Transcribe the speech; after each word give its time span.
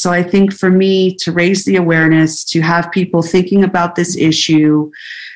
So 0.00 0.10
I 0.10 0.22
think 0.22 0.54
for 0.54 0.70
me 0.70 1.14
to 1.16 1.30
raise 1.30 1.66
the 1.66 1.76
awareness, 1.76 2.42
to 2.44 2.62
have 2.62 2.90
people 2.90 3.20
thinking 3.20 3.62
about 3.62 3.96
this 3.96 4.16
issue, 4.16 4.90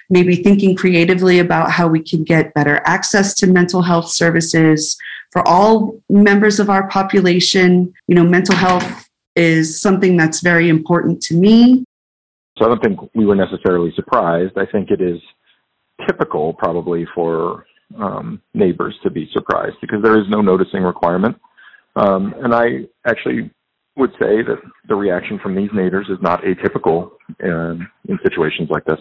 maybe 0.09 0.37
thinking 0.37 0.75
creatively 0.75 1.39
about 1.39 1.71
how 1.71 1.87
we 1.87 2.01
can 2.01 2.25
get 2.25 2.55
better 2.55 2.81
access 2.87 3.35
to 3.35 3.47
mental 3.47 3.83
health 3.83 4.09
services 4.09 4.97
for 5.33 5.47
all 5.47 6.01
members 6.09 6.59
of 6.61 6.71
our 6.71 6.89
population. 6.89 7.93
You 8.07 8.15
know, 8.15 8.25
mental 8.25 8.57
health 8.57 9.07
is 9.37 9.79
something 9.79 10.17
that's 10.17 10.41
very 10.41 10.71
important 10.71 11.21
to 11.25 11.35
me. 11.35 11.85
So 12.57 12.65
I 12.65 12.69
don't 12.69 12.83
think 12.83 13.11
we 13.15 13.27
were 13.27 13.37
necessarily 13.37 13.93
surprised. 13.95 14.57
I 14.57 14.65
think 14.65 14.91
it 14.91 15.03
is 15.03 15.21
typical 16.09 16.55
probably 16.55 17.07
for 17.15 17.67
um, 17.99 18.41
neighbors 18.55 18.95
to 19.03 19.11
be 19.11 19.29
surprised 19.35 19.77
because 19.83 20.03
there 20.03 20.19
is 20.19 20.27
no 20.31 20.41
noticing 20.41 20.85
requirement. 20.85 21.39
Um, 21.97 22.35
and 22.43 22.55
I 22.55 22.87
actually 23.07 23.51
would 23.97 24.11
say 24.13 24.43
that 24.43 24.59
the 24.89 24.95
reaction 24.95 25.39
from 25.39 25.55
these 25.55 25.71
neighbors 25.73 26.07
is 26.09 26.19
not 26.21 26.43
atypical 26.43 27.13
in, 27.41 27.87
in 28.09 28.19
situations 28.23 28.69
like 28.71 28.85
this. 28.85 28.99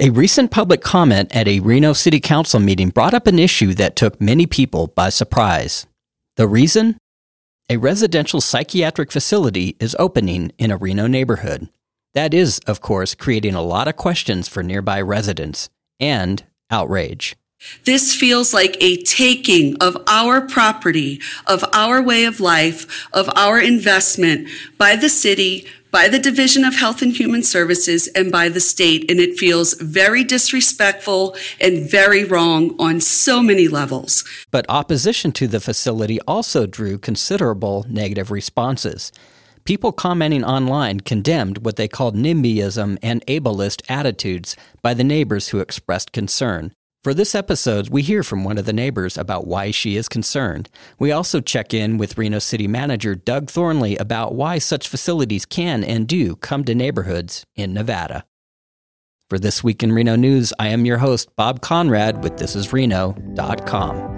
A 0.00 0.10
recent 0.10 0.52
public 0.52 0.80
comment 0.80 1.34
at 1.34 1.48
a 1.48 1.58
Reno 1.58 1.92
City 1.92 2.20
Council 2.20 2.60
meeting 2.60 2.90
brought 2.90 3.14
up 3.14 3.26
an 3.26 3.40
issue 3.40 3.74
that 3.74 3.96
took 3.96 4.20
many 4.20 4.46
people 4.46 4.86
by 4.86 5.08
surprise. 5.08 5.86
The 6.36 6.46
reason? 6.46 6.98
A 7.68 7.78
residential 7.78 8.40
psychiatric 8.40 9.10
facility 9.10 9.76
is 9.80 9.96
opening 9.98 10.52
in 10.56 10.70
a 10.70 10.76
Reno 10.76 11.08
neighborhood. 11.08 11.68
That 12.14 12.32
is, 12.32 12.60
of 12.60 12.80
course, 12.80 13.16
creating 13.16 13.56
a 13.56 13.62
lot 13.62 13.88
of 13.88 13.96
questions 13.96 14.46
for 14.46 14.62
nearby 14.62 15.00
residents 15.00 15.68
and 15.98 16.44
outrage. 16.70 17.36
This 17.84 18.14
feels 18.14 18.52
like 18.52 18.76
a 18.80 19.02
taking 19.02 19.74
of 19.80 19.96
our 20.06 20.42
property, 20.42 21.20
of 21.46 21.64
our 21.72 22.02
way 22.02 22.24
of 22.24 22.38
life, 22.38 23.08
of 23.12 23.30
our 23.34 23.58
investment 23.58 24.48
by 24.76 24.94
the 24.94 25.08
city, 25.08 25.66
by 25.90 26.06
the 26.06 26.18
Division 26.18 26.64
of 26.64 26.76
Health 26.76 27.00
and 27.00 27.16
Human 27.16 27.42
Services, 27.42 28.06
and 28.08 28.30
by 28.30 28.50
the 28.50 28.60
state. 28.60 29.10
And 29.10 29.18
it 29.18 29.38
feels 29.38 29.72
very 29.80 30.22
disrespectful 30.22 31.34
and 31.60 31.90
very 31.90 32.24
wrong 32.24 32.76
on 32.78 33.00
so 33.00 33.42
many 33.42 33.68
levels. 33.68 34.22
But 34.50 34.66
opposition 34.68 35.32
to 35.32 35.48
the 35.48 35.60
facility 35.60 36.20
also 36.28 36.66
drew 36.66 36.98
considerable 36.98 37.86
negative 37.88 38.30
responses. 38.30 39.12
People 39.64 39.92
commenting 39.92 40.44
online 40.44 41.00
condemned 41.00 41.64
what 41.64 41.76
they 41.76 41.88
called 41.88 42.16
NIMBYism 42.16 42.98
and 43.02 43.24
ableist 43.26 43.82
attitudes 43.88 44.56
by 44.82 44.94
the 44.94 45.04
neighbors 45.04 45.48
who 45.48 45.60
expressed 45.60 46.12
concern. 46.12 46.72
For 47.08 47.14
this 47.14 47.34
episode, 47.34 47.88
we 47.88 48.02
hear 48.02 48.22
from 48.22 48.44
one 48.44 48.58
of 48.58 48.66
the 48.66 48.72
neighbors 48.74 49.16
about 49.16 49.46
why 49.46 49.70
she 49.70 49.96
is 49.96 50.10
concerned. 50.10 50.68
We 50.98 51.10
also 51.10 51.40
check 51.40 51.72
in 51.72 51.96
with 51.96 52.18
Reno 52.18 52.38
City 52.38 52.68
Manager 52.68 53.14
Doug 53.14 53.48
Thornley 53.48 53.96
about 53.96 54.34
why 54.34 54.58
such 54.58 54.88
facilities 54.88 55.46
can 55.46 55.82
and 55.82 56.06
do 56.06 56.36
come 56.36 56.64
to 56.64 56.74
neighborhoods 56.74 57.46
in 57.56 57.72
Nevada. 57.72 58.26
For 59.30 59.38
This 59.38 59.64
Week 59.64 59.82
in 59.82 59.92
Reno 59.92 60.16
News, 60.16 60.52
I 60.58 60.68
am 60.68 60.84
your 60.84 60.98
host, 60.98 61.34
Bob 61.34 61.62
Conrad 61.62 62.22
with 62.22 62.34
thisisreno.com. 62.36 64.17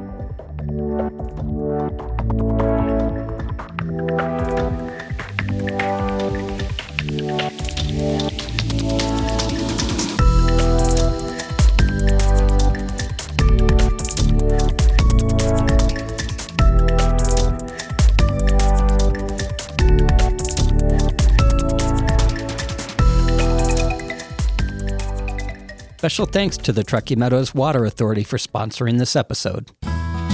Special 26.10 26.26
thanks 26.26 26.56
to 26.56 26.72
the 26.72 26.82
Truckee 26.82 27.14
Meadows 27.14 27.54
Water 27.54 27.84
Authority 27.84 28.24
for 28.24 28.36
sponsoring 28.36 28.98
this 28.98 29.14
episode. 29.14 29.70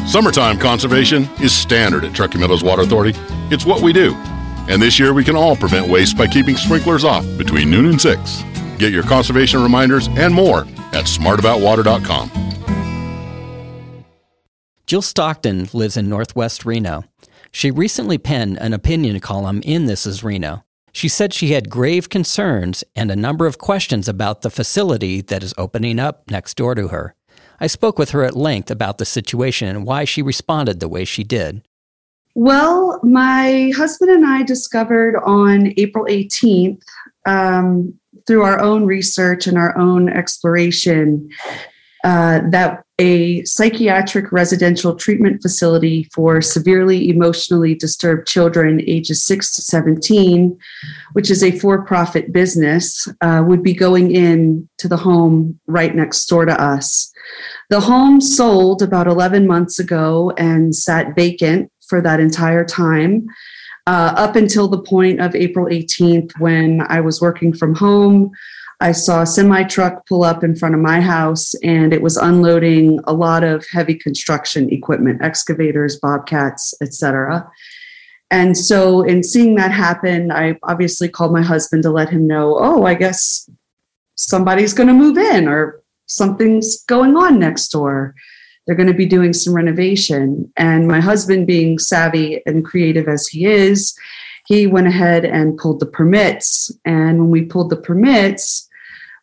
Summertime 0.07 0.59
conservation 0.59 1.29
is 1.39 1.53
standard 1.53 2.03
at 2.03 2.15
Truckee 2.15 2.39
Meadows 2.39 2.65
Water 2.65 2.81
Authority. 2.81 3.13
It's 3.51 3.67
what 3.67 3.83
we 3.83 3.93
do. 3.93 4.15
And 4.71 4.81
this 4.81 4.99
year 4.99 5.13
we 5.13 5.23
can 5.23 5.37
all 5.37 5.55
prevent 5.55 5.87
waste 5.87 6.17
by 6.17 6.29
keeping 6.29 6.57
sprinklers 6.57 7.05
off 7.05 7.27
between 7.37 7.71
noon 7.71 7.85
and 7.85 8.01
6. 8.01 8.43
Get 8.79 8.91
your 8.91 9.03
conservation 9.03 9.63
reminders 9.63 10.09
and 10.13 10.33
more 10.33 10.61
at 10.95 11.05
smartaboutwater.com. 11.05 12.31
Jill 14.87 15.03
Stockton 15.03 15.69
lives 15.75 15.99
in 15.99 16.09
Northwest 16.09 16.65
Reno. 16.65 17.05
She 17.53 17.71
recently 17.71 18.17
penned 18.17 18.57
an 18.61 18.73
opinion 18.73 19.21
column 19.21 19.61
in 19.63 19.85
This 19.85 20.07
Is 20.07 20.25
Reno. 20.25 20.65
She 20.97 21.09
said 21.09 21.35
she 21.35 21.49
had 21.49 21.69
grave 21.69 22.09
concerns 22.09 22.83
and 22.95 23.11
a 23.11 23.17
number 23.17 23.45
of 23.45 23.59
questions 23.59 24.09
about 24.09 24.41
the 24.41 24.49
facility 24.49 25.21
that 25.21 25.43
is 25.43 25.53
opening 25.59 25.99
up 25.99 26.23
next 26.31 26.57
door 26.57 26.75
to 26.75 26.89
her. 26.89 27.15
I 27.61 27.67
spoke 27.67 27.99
with 27.99 28.13
her 28.13 28.25
at 28.25 28.35
length 28.35 28.71
about 28.71 28.97
the 28.97 29.05
situation 29.05 29.69
and 29.69 29.85
why 29.85 30.07
she 30.07 30.23
responded 30.23 30.81
the 30.81 30.89
way 30.89 31.05
she 31.05 31.23
did. 31.23 31.61
Well, 32.35 32.99
my 33.03 33.73
husband 33.77 34.11
and 34.11 34.25
I 34.25 34.43
discovered 34.43 35.17
on 35.17 35.75
April 35.77 36.07
18th, 36.07 36.81
um, 37.27 37.93
through 38.27 38.45
our 38.45 38.59
own 38.59 38.87
research 38.87 39.47
and 39.47 39.59
our 39.59 39.77
own 39.77 40.09
exploration, 40.09 41.29
uh, 42.05 42.41
that 42.49 42.86
a 42.99 43.45
psychiatric 43.45 44.33
residential 44.33 44.95
treatment 44.95 45.43
facility 45.43 46.05
for 46.15 46.41
severely 46.41 47.11
emotionally 47.11 47.75
disturbed 47.75 48.27
children 48.27 48.81
ages 48.87 49.23
6 49.25 49.53
to 49.53 49.63
17 49.63 50.59
which 51.13 51.31
is 51.31 51.43
a 51.43 51.59
for-profit 51.59 52.33
business 52.33 53.07
uh, 53.21 53.45
would 53.47 53.63
be 53.63 53.75
going 53.75 54.15
in 54.15 54.67
to 54.79 54.89
the 54.89 54.97
home 54.97 55.59
right 55.67 55.95
next 55.95 56.27
door 56.27 56.45
to 56.47 56.63
us. 56.63 57.13
The 57.69 57.81
home 57.81 58.21
sold 58.21 58.81
about 58.81 59.07
11 59.07 59.47
months 59.47 59.79
ago 59.79 60.33
and 60.39 60.75
sat 60.75 61.15
vacant 61.15 61.71
for 61.89 62.01
that 62.01 62.21
entire 62.21 62.65
time 62.65 63.27
uh, 63.87 64.13
up 64.17 64.37
until 64.37 64.69
the 64.69 64.83
point 64.83 65.21
of 65.21 65.35
april 65.35 65.67
18th 65.67 66.33
when 66.39 66.81
i 66.89 67.01
was 67.01 67.21
working 67.21 67.53
from 67.53 67.75
home 67.75 68.31
I 68.81 68.93
saw 68.93 69.23
a 69.23 69.27
semi 69.27 69.63
truck 69.65 70.07
pull 70.07 70.23
up 70.23 70.45
in 70.45 70.55
front 70.55 70.75
of 70.75 70.81
my 70.81 71.01
house 71.01 71.55
and 71.63 71.93
it 71.93 72.03
was 72.03 72.17
unloading 72.17 73.01
a 73.05 73.15
lot 73.15 73.43
of 73.43 73.65
heavy 73.71 73.95
construction 73.95 74.71
equipment, 74.71 75.23
excavators, 75.23 75.99
bobcats, 75.99 76.75
etc. 76.83 77.51
And 78.31 78.57
so 78.57 79.03
in 79.03 79.23
seeing 79.23 79.55
that 79.55 79.71
happen, 79.71 80.31
I 80.31 80.59
obviously 80.63 81.09
called 81.09 81.33
my 81.33 81.43
husband 81.43 81.85
to 81.85 81.91
let 81.91 82.11
him 82.11 82.27
know, 82.27 82.59
"Oh, 82.59 82.85
I 82.85 82.95
guess 82.95 83.49
somebody's 84.17 84.75
going 84.75 84.89
to 84.89 84.95
move 84.95 85.17
in 85.17 85.49
or 85.49 85.81
something's 86.07 86.83
going 86.85 87.17
on 87.17 87.39
next 87.39 87.69
door." 87.69 88.15
They're 88.67 88.77
going 88.77 88.89
to 88.89 88.95
be 88.95 89.07
doing 89.07 89.33
some 89.33 89.55
renovation. 89.55 90.53
And 90.57 90.89
my 90.89 91.01
husband, 91.01 91.47
being 91.47 91.79
savvy 91.79 92.43
and 92.47 92.65
creative 92.65 93.07
as 93.09 93.29
he 93.29 93.47
is, 93.47 93.97
he 94.47 94.67
went 94.67 94.87
ahead 94.87 95.25
and 95.25 95.59
pulled 95.59 95.81
the 95.81 95.87
permits. 95.87 96.71
And 96.85 97.19
when 97.19 97.31
we 97.31 97.45
pulled 97.45 97.71
the 97.71 97.77
permits, 97.77 98.69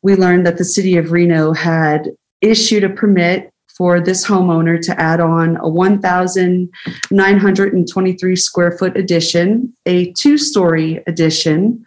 we 0.01 0.15
learned 0.15 0.45
that 0.45 0.57
the 0.57 0.65
city 0.65 0.97
of 0.97 1.11
Reno 1.11 1.53
had 1.53 2.11
issued 2.41 2.83
a 2.83 2.89
permit 2.89 3.51
for 3.75 3.99
this 3.99 4.25
homeowner 4.25 4.79
to 4.81 4.97
add 5.01 5.19
on 5.19 5.57
a 5.57 5.67
1,923 5.67 8.35
square 8.35 8.71
foot 8.71 8.95
addition, 8.95 9.73
a 9.85 10.13
two 10.13 10.37
story 10.37 11.03
addition 11.07 11.83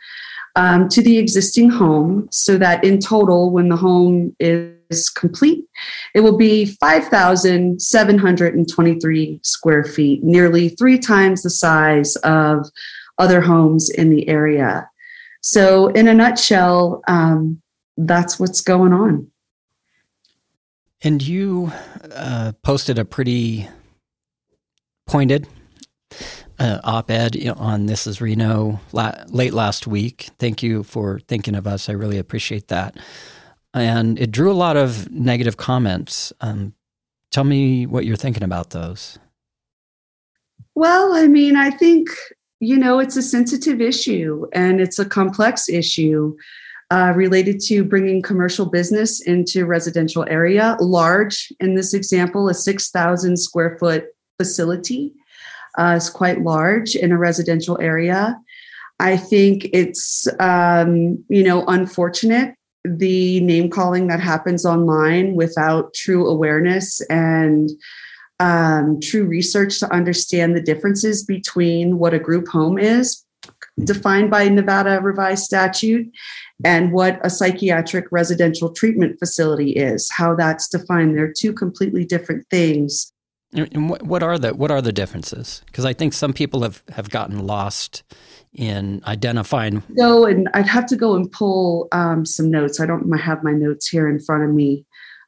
um, 0.57 0.89
to 0.89 1.01
the 1.03 1.19
existing 1.19 1.71
home, 1.71 2.27
so 2.33 2.59
that 2.59 2.83
in 2.83 2.99
total, 2.99 3.51
when 3.51 3.69
the 3.69 3.77
home 3.77 4.35
is 4.41 5.09
complete, 5.11 5.67
it 6.15 6.21
will 6.21 6.39
be 6.39 6.65
5,723 6.65 9.41
square 9.43 9.84
feet, 9.84 10.25
nearly 10.25 10.71
three 10.71 10.99
times 10.99 11.43
the 11.43 11.51
size 11.51 12.16
of 12.16 12.66
other 13.18 13.41
homes 13.41 13.91
in 13.91 14.10
the 14.10 14.28
area. 14.28 14.89
So, 15.41 15.89
in 15.89 16.09
a 16.09 16.15
nutshell, 16.15 17.03
um, 17.09 17.63
that's 17.97 18.39
what's 18.39 18.60
going 18.60 18.92
on. 18.92 19.28
And 21.03 21.22
you 21.22 21.72
uh, 22.13 22.53
posted 22.63 22.98
a 22.98 23.04
pretty 23.04 23.68
pointed 25.07 25.47
uh, 26.59 26.80
op 26.84 27.10
ed 27.10 27.36
on 27.57 27.86
This 27.86 28.07
Is 28.07 28.21
Reno 28.21 28.80
la- 28.92 29.24
late 29.28 29.53
last 29.53 29.86
week. 29.86 30.30
Thank 30.39 30.62
you 30.62 30.83
for 30.83 31.21
thinking 31.21 31.54
of 31.54 31.66
us. 31.66 31.89
I 31.89 31.92
really 31.92 32.19
appreciate 32.19 32.69
that. 32.69 32.97
And 33.74 34.19
it 34.19 34.30
drew 34.30 34.51
a 34.51 34.54
lot 34.54 34.77
of 34.77 35.10
negative 35.10 35.57
comments. 35.57 36.33
Um, 36.41 36.74
tell 37.30 37.45
me 37.45 37.86
what 37.86 38.07
you're 38.07 38.16
thinking 38.16 38.42
about 38.42 38.71
those. 38.71 39.19
Well, 40.74 41.15
I 41.15 41.27
mean, 41.27 41.57
I 41.57 41.71
think, 41.71 42.09
you 42.61 42.77
know, 42.77 42.99
it's 42.99 43.17
a 43.17 43.23
sensitive 43.23 43.81
issue 43.81 44.47
and 44.53 44.81
it's 44.81 44.99
a 44.99 45.05
complex 45.05 45.69
issue. 45.69 46.37
uh, 46.93 47.13
related 47.17 47.59
to 47.59 47.83
bringing 47.83 48.23
commercial 48.23 48.65
business 48.67 49.21
into 49.23 49.67
residential 49.67 50.25
area. 50.29 50.77
Large 50.79 51.53
in 51.59 51.75
this 51.75 51.93
example, 51.93 52.49
a 52.49 52.55
6,000 52.55 53.37
square 53.37 53.77
foot 53.81 54.05
facility 54.39 55.13
uh, 55.79 55.95
is 55.97 56.09
quite 56.09 56.43
large 56.43 56.95
in 56.95 57.13
a 57.13 57.19
residential 57.19 57.77
area. 57.81 58.39
I 58.99 59.17
think 59.17 59.69
it's 59.73 60.27
um, 60.41 61.23
you 61.29 61.43
know 61.43 61.65
unfortunate 61.67 62.55
the 62.85 63.41
name 63.41 63.69
calling 63.69 64.07
that 64.07 64.21
happens 64.21 64.65
online 64.65 65.35
without 65.35 65.93
true 65.93 66.27
awareness 66.29 67.01
and 67.11 67.69
um, 68.41 69.00
true 69.00 69.24
research 69.24 69.78
to 69.80 69.92
understand 69.92 70.56
the 70.56 70.62
differences 70.62 71.24
between 71.24 71.98
what 71.98 72.15
a 72.15 72.18
group 72.18 72.48
home 72.48 72.78
is 72.78 73.27
defined 73.84 74.30
by 74.30 74.48
Nevada 74.48 75.00
revised 75.00 75.44
statute 75.44 76.10
and 76.65 76.92
what 76.92 77.21
a 77.22 77.30
psychiatric 77.30 78.06
residential 78.10 78.72
treatment 78.72 79.18
facility 79.18 79.72
is, 79.72 80.10
how 80.10 80.34
that's 80.34 80.68
defined. 80.68 81.16
They're 81.16 81.33
two 81.33 81.53
completely 81.53 82.04
different 82.04 82.47
things. 82.50 83.12
And 83.53 83.91
what 83.91 84.22
are 84.22 84.38
the 84.38 84.54
what 84.54 84.71
are 84.71 84.83
the 84.83 84.92
differences? 84.92 85.62
Because 85.66 85.84
I 85.84 85.92
think 85.92 86.12
some 86.12 86.33
people 86.33 86.62
have, 86.62 86.83
have 86.91 87.10
gotten 87.10 87.47
lost 87.47 88.03
in 88.53 89.03
identifying. 89.06 89.83
Go 89.97 90.27
and 90.27 90.48
I'd 90.53 90.66
have 90.66 90.86
to 90.86 90.97
go 90.97 91.15
and 91.15 91.30
pull 91.30 91.88
um, 91.92 92.27
some 92.27 92.50
notes. 92.50 92.80
I 92.80 92.86
don't 92.86 93.10
have 93.18 93.44
my 93.44 93.53
notes 93.53 93.88
here 93.88 94.09
in 94.09 94.18
front 94.18 94.44
of 94.44 94.50
me, 94.50 94.84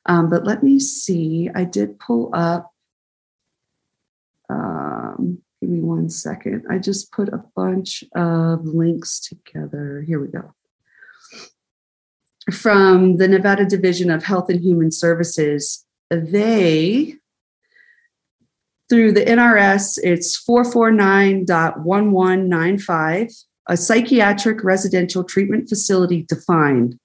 um, 0.07 0.29
but 0.29 0.45
let 0.45 0.63
me 0.63 0.79
see. 0.81 1.49
I 1.55 1.65
did 1.65 1.99
pull 2.01 2.31
up. 2.35 2.71
Um, 4.49 5.43
give 5.61 5.71
me 5.71 5.81
one 5.81 6.09
second. 6.09 6.65
I 6.71 6.79
just 6.79 7.13
put 7.13 7.29
a 7.29 7.45
bunch 7.55 8.05
of 8.15 8.65
links 8.65 9.21
together. 9.21 10.03
Here 10.07 10.21
we 10.21 10.29
go. 10.29 10.55
From 12.53 13.19
the 13.19 13.29
Nevada 13.29 13.67
Division 13.67 14.11
of 14.11 14.25
Health 14.25 14.49
and 14.49 14.61
Human 14.61 14.91
Services, 14.91 15.85
they 16.11 17.19
through 18.89 19.13
the 19.13 19.25
NRS, 19.25 19.99
it's 20.03 20.43
449.1195, 20.47 23.45
a 23.67 23.77
psychiatric 23.77 24.65
residential 24.65 25.23
treatment 25.25 25.69
facility 25.69 26.23
defined. 26.23 26.99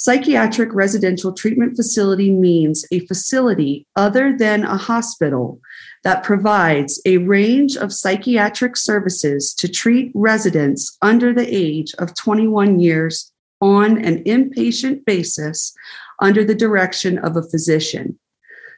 Psychiatric 0.00 0.72
residential 0.74 1.32
treatment 1.32 1.74
facility 1.74 2.30
means 2.30 2.86
a 2.92 3.04
facility 3.06 3.84
other 3.96 4.32
than 4.38 4.62
a 4.62 4.76
hospital 4.76 5.58
that 6.04 6.22
provides 6.22 7.02
a 7.04 7.18
range 7.18 7.74
of 7.74 7.92
psychiatric 7.92 8.76
services 8.76 9.52
to 9.54 9.66
treat 9.66 10.12
residents 10.14 10.96
under 11.02 11.34
the 11.34 11.52
age 11.52 11.94
of 11.98 12.14
21 12.14 12.78
years 12.78 13.32
on 13.60 13.98
an 14.04 14.22
inpatient 14.22 15.04
basis 15.04 15.74
under 16.22 16.44
the 16.44 16.54
direction 16.54 17.18
of 17.18 17.36
a 17.36 17.42
physician. 17.42 18.16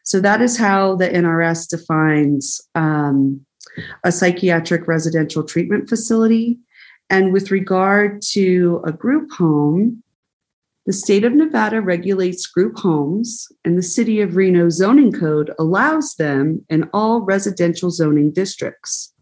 So 0.05 0.21
that 0.21 0.41
is 0.41 0.57
how 0.57 0.97
the 0.97 1.11
NRS 1.11 1.69
defines 1.69 2.63
um, 2.75 3.45
a 4.05 4.11
psychiatric 4.11 4.89
residential 4.89 5.45
treatment 5.45 5.87
facility. 5.87 6.59
And 7.11 7.31
with 7.31 7.51
regard 7.51 8.23
to 8.33 8.81
a 8.87 8.93
group 8.93 9.31
home, 9.33 10.03
the 10.87 10.93
state 10.95 11.25
of 11.25 11.35
Nevada 11.35 11.81
regulates 11.81 12.47
group 12.47 12.79
homes, 12.79 13.49
and 13.65 13.77
the 13.77 13.83
city 13.83 14.21
of 14.21 14.35
Reno 14.35 14.71
zoning 14.71 15.13
code 15.13 15.53
allows 15.59 16.15
them 16.15 16.65
in 16.71 16.89
all 16.95 17.21
residential 17.21 17.91
zoning 17.91 18.33
districts. 18.33 19.13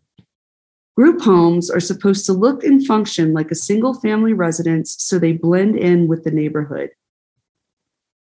Group 0.97 1.21
homes 1.21 1.69
are 1.71 1.81
supposed 1.81 2.27
to 2.27 2.33
look 2.33 2.63
and 2.65 2.85
function 2.87 3.33
like 3.33 3.51
a 3.51 3.57
single 3.57 3.95
family 3.95 4.33
residence 4.33 4.97
so 4.99 5.19
they 5.19 5.33
blend 5.33 5.77
in 5.77 6.09
with 6.09 6.25
the 6.25 6.31
neighborhood. 6.31 6.91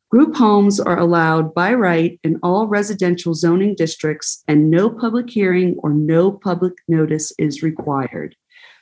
Group 0.09 0.35
homes 0.35 0.77
are 0.77 0.99
allowed 0.99 1.53
by 1.53 1.73
right 1.73 2.19
in 2.23 2.37
all 2.43 2.67
residential 2.67 3.33
zoning 3.33 3.75
districts, 3.75 4.43
and 4.47 4.69
no 4.69 4.89
public 4.89 5.29
hearing 5.29 5.75
or 5.79 5.93
no 5.93 6.33
public 6.33 6.73
notice 6.89 7.31
is 7.39 7.63
required. 7.63 8.35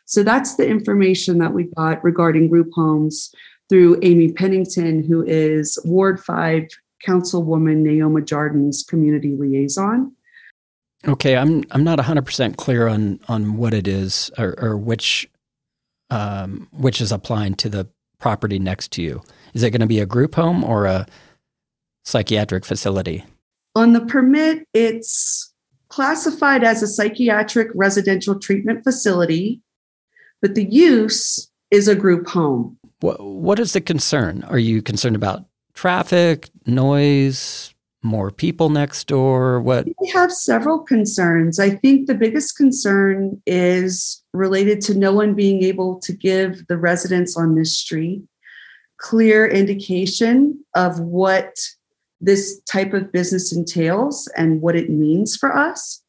So 0.06 0.24
that's 0.24 0.56
the 0.56 0.68
information 0.68 1.38
that 1.38 1.54
we 1.54 1.66
got 1.78 2.04
regarding 2.04 2.50
group 2.50 2.69
homes 2.74 3.31
through 3.69 4.00
Amy 4.01 4.31
Pennington, 4.31 5.04
who 5.04 5.24
is 5.25 5.80
Ward 5.86 6.19
5 6.19 6.68
Councilwoman 7.06 7.83
Naoma 7.83 8.25
Jardon's 8.25 8.83
community 8.83 9.36
liaison. 9.38 10.13
Okay, 11.07 11.38
I'm 11.38 11.63
I'm 11.71 11.83
not 11.83 11.98
100% 11.98 12.57
clear 12.57 12.88
on 12.88 13.19
on 13.30 13.56
what 13.56 13.74
it 13.74 13.88
is 13.88 14.30
or, 14.38 14.56
or 14.57 14.77
which 14.77 15.30
um, 16.10 16.68
which 16.71 17.00
is 17.00 17.12
applying 17.12 17.54
to 17.56 17.69
the 17.69 17.88
property 18.19 18.60
next 18.60 18.92
to 18.94 19.01
you. 19.01 19.21
Is 19.54 19.63
it 19.63 19.69
going 19.69 19.81
to 19.81 19.88
be 19.88 20.00
a 20.00 20.06
group 20.06 20.36
home 20.36 20.63
or 20.63 20.86
a 20.86 21.06
psychiatric 22.04 22.66
facility? 22.66 23.24
On 23.75 23.94
the 23.94 24.01
permit, 24.01 24.68
it's 24.74 25.54
classified 25.88 26.63
as 26.63 26.83
a 26.83 26.88
psychiatric 26.88 27.69
residential 27.75 28.38
treatment 28.38 28.83
facility, 28.83 29.62
but 30.42 30.56
the 30.56 30.66
use 30.66 31.50
is 31.71 31.88
a 31.88 31.95
group 31.95 32.27
home. 32.27 32.77
What, 33.01 33.19
what 33.19 33.60
is 33.60 33.74
the 33.74 33.81
concern? 33.81 34.44
Are 34.48 34.60
you 34.60 34.81
concerned 34.81 35.16
about 35.16 35.46
traffic, 35.74 36.50
noise, 36.66 37.74
more 38.04 38.31
people 38.31 38.69
next 38.69 39.07
door? 39.07 39.62
What? 39.62 39.88
We 40.00 40.10
have 40.10 40.31
several 40.31 40.80
concerns. 40.80 41.60
I 41.60 41.69
think 41.69 42.07
the 42.07 42.16
biggest 42.16 42.57
concern 42.57 43.42
is 43.46 44.24
related 44.34 44.81
to 44.81 44.98
no 44.98 45.13
one 45.13 45.34
being 45.34 45.63
able 45.63 46.00
to 46.01 46.13
give 46.13 46.68
the 46.68 46.78
residents 46.78 47.38
on 47.38 47.56
this 47.56 47.78
street 47.78 48.24
clear 48.98 49.48
indication 49.48 50.63
of 50.75 51.00
what 51.00 51.57
this 52.22 52.60
type 52.69 52.94
of 52.94 53.12
business 53.12 53.56
entails 53.56 54.30
and 54.36 54.62
what 54.62 54.75
it 54.75 54.90
means 54.90 55.38
for 55.38 55.56
us. 55.56 56.04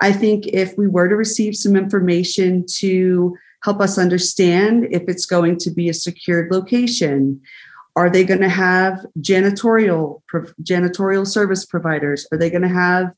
I 0.00 0.12
think 0.12 0.46
if 0.46 0.76
we 0.78 0.88
were 0.88 1.08
to 1.08 1.16
receive 1.16 1.54
some 1.54 1.76
information 1.76 2.64
to 2.78 3.36
help 3.62 3.80
us 3.80 3.98
understand 3.98 4.88
if 4.90 5.02
it's 5.08 5.26
going 5.26 5.56
to 5.58 5.70
be 5.70 5.88
a 5.88 5.94
secured 5.94 6.50
location, 6.50 7.40
are 7.96 8.08
they 8.08 8.24
going 8.24 8.40
to 8.40 8.48
have 8.48 9.04
janitorial 9.18 10.22
janitorial 10.62 11.26
service 11.26 11.66
providers? 11.66 12.26
Are 12.32 12.38
they 12.38 12.50
going 12.50 12.62
to 12.62 12.68
have 12.68 13.12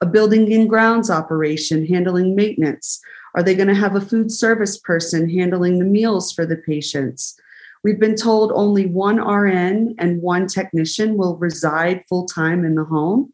a 0.00 0.06
building 0.06 0.52
and 0.52 0.68
grounds 0.68 1.10
operation 1.10 1.86
handling 1.86 2.36
maintenance? 2.36 3.00
Are 3.34 3.42
they 3.42 3.54
going 3.54 3.68
to 3.68 3.74
have 3.74 3.96
a 3.96 4.00
food 4.00 4.30
service 4.30 4.78
person 4.78 5.28
handling 5.28 5.78
the 5.78 5.84
meals 5.84 6.32
for 6.32 6.46
the 6.46 6.56
patients? 6.56 7.38
We've 7.84 8.00
been 8.00 8.16
told 8.16 8.52
only 8.54 8.86
one 8.86 9.16
RN 9.16 9.94
and 9.98 10.20
one 10.20 10.46
technician 10.46 11.16
will 11.16 11.36
reside 11.36 12.04
full 12.08 12.26
time 12.26 12.64
in 12.64 12.74
the 12.74 12.84
home. 12.84 13.32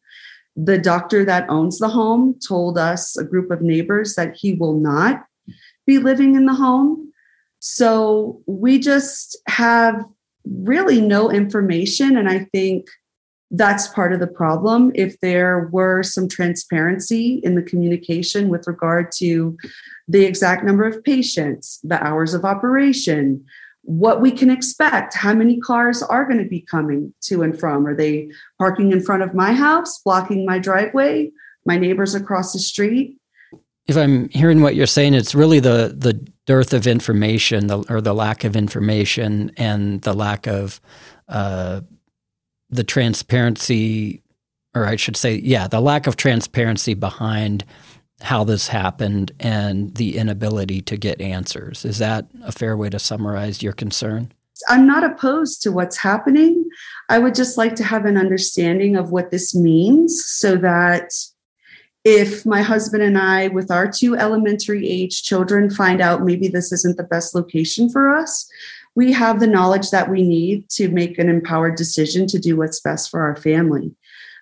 The 0.56 0.78
doctor 0.78 1.24
that 1.24 1.48
owns 1.48 1.78
the 1.78 1.88
home 1.88 2.38
told 2.46 2.78
us, 2.78 3.16
a 3.16 3.24
group 3.24 3.50
of 3.50 3.62
neighbors, 3.62 4.14
that 4.14 4.36
he 4.36 4.54
will 4.54 4.74
not 4.74 5.24
be 5.86 5.98
living 5.98 6.34
in 6.34 6.46
the 6.46 6.54
home. 6.54 7.12
So 7.60 8.42
we 8.46 8.78
just 8.78 9.36
have 9.48 10.04
really 10.44 11.00
no 11.00 11.30
information. 11.30 12.16
And 12.16 12.28
I 12.28 12.40
think 12.52 12.88
that's 13.50 13.88
part 13.88 14.12
of 14.12 14.20
the 14.20 14.26
problem. 14.26 14.90
If 14.94 15.20
there 15.20 15.68
were 15.72 16.02
some 16.02 16.28
transparency 16.28 17.40
in 17.42 17.54
the 17.54 17.62
communication 17.62 18.48
with 18.48 18.66
regard 18.66 19.12
to 19.12 19.56
the 20.08 20.24
exact 20.24 20.64
number 20.64 20.84
of 20.84 21.02
patients, 21.04 21.80
the 21.82 22.02
hours 22.04 22.34
of 22.34 22.44
operation, 22.44 23.44
what 23.82 24.20
we 24.20 24.32
can 24.32 24.50
expect. 24.50 25.14
How 25.14 25.34
many 25.34 25.60
cars 25.60 26.02
are 26.02 26.24
going 26.24 26.42
to 26.42 26.48
be 26.48 26.60
coming 26.60 27.12
to 27.22 27.42
and 27.42 27.58
from? 27.58 27.86
Are 27.86 27.94
they 27.94 28.30
parking 28.58 28.92
in 28.92 29.02
front 29.02 29.22
of 29.22 29.34
my 29.34 29.52
house, 29.52 29.98
blocking 29.98 30.46
my 30.46 30.58
driveway, 30.58 31.30
my 31.66 31.76
neighbors 31.76 32.14
across 32.14 32.52
the 32.52 32.58
street? 32.58 33.18
If 33.86 33.96
I'm 33.96 34.28
hearing 34.30 34.62
what 34.62 34.74
you're 34.74 34.86
saying, 34.86 35.14
it's 35.14 35.34
really 35.34 35.60
the 35.60 35.94
the 35.96 36.14
dearth 36.46 36.72
of 36.72 36.86
information, 36.86 37.66
the, 37.68 37.78
or 37.88 38.00
the 38.00 38.14
lack 38.14 38.44
of 38.44 38.56
information, 38.56 39.50
and 39.56 40.02
the 40.02 40.12
lack 40.12 40.46
of 40.46 40.80
uh, 41.28 41.80
the 42.70 42.84
transparency, 42.84 44.22
or 44.74 44.86
I 44.86 44.96
should 44.96 45.16
say, 45.16 45.36
yeah, 45.36 45.68
the 45.68 45.80
lack 45.80 46.06
of 46.06 46.16
transparency 46.16 46.94
behind 46.94 47.64
how 48.20 48.44
this 48.44 48.68
happened 48.68 49.32
and 49.40 49.94
the 49.96 50.16
inability 50.16 50.80
to 50.82 50.96
get 50.96 51.20
answers. 51.20 51.84
Is 51.84 51.98
that 51.98 52.26
a 52.42 52.52
fair 52.52 52.76
way 52.76 52.88
to 52.90 52.98
summarize 52.98 53.62
your 53.62 53.72
concern? 53.72 54.32
I'm 54.68 54.86
not 54.86 55.04
opposed 55.04 55.62
to 55.62 55.72
what's 55.72 55.98
happening. 55.98 56.64
I 57.08 57.18
would 57.18 57.34
just 57.34 57.58
like 57.58 57.74
to 57.76 57.84
have 57.84 58.04
an 58.04 58.16
understanding 58.16 58.96
of 58.96 59.10
what 59.10 59.30
this 59.30 59.54
means 59.54 60.22
so 60.26 60.56
that 60.56 61.10
if 62.04 62.44
my 62.44 62.60
husband 62.60 63.02
and 63.02 63.16
I, 63.16 63.48
with 63.48 63.70
our 63.70 63.90
two 63.90 64.14
elementary 64.14 64.86
age 64.88 65.22
children, 65.22 65.70
find 65.70 66.02
out 66.02 66.22
maybe 66.22 66.48
this 66.48 66.70
isn't 66.70 66.98
the 66.98 67.02
best 67.02 67.34
location 67.34 67.88
for 67.88 68.14
us, 68.14 68.48
we 68.94 69.12
have 69.12 69.40
the 69.40 69.46
knowledge 69.46 69.90
that 69.90 70.10
we 70.10 70.22
need 70.22 70.68
to 70.70 70.88
make 70.88 71.18
an 71.18 71.28
empowered 71.28 71.76
decision 71.76 72.26
to 72.28 72.38
do 72.38 72.56
what's 72.56 72.80
best 72.80 73.10
for 73.10 73.22
our 73.22 73.34
family. 73.34 73.92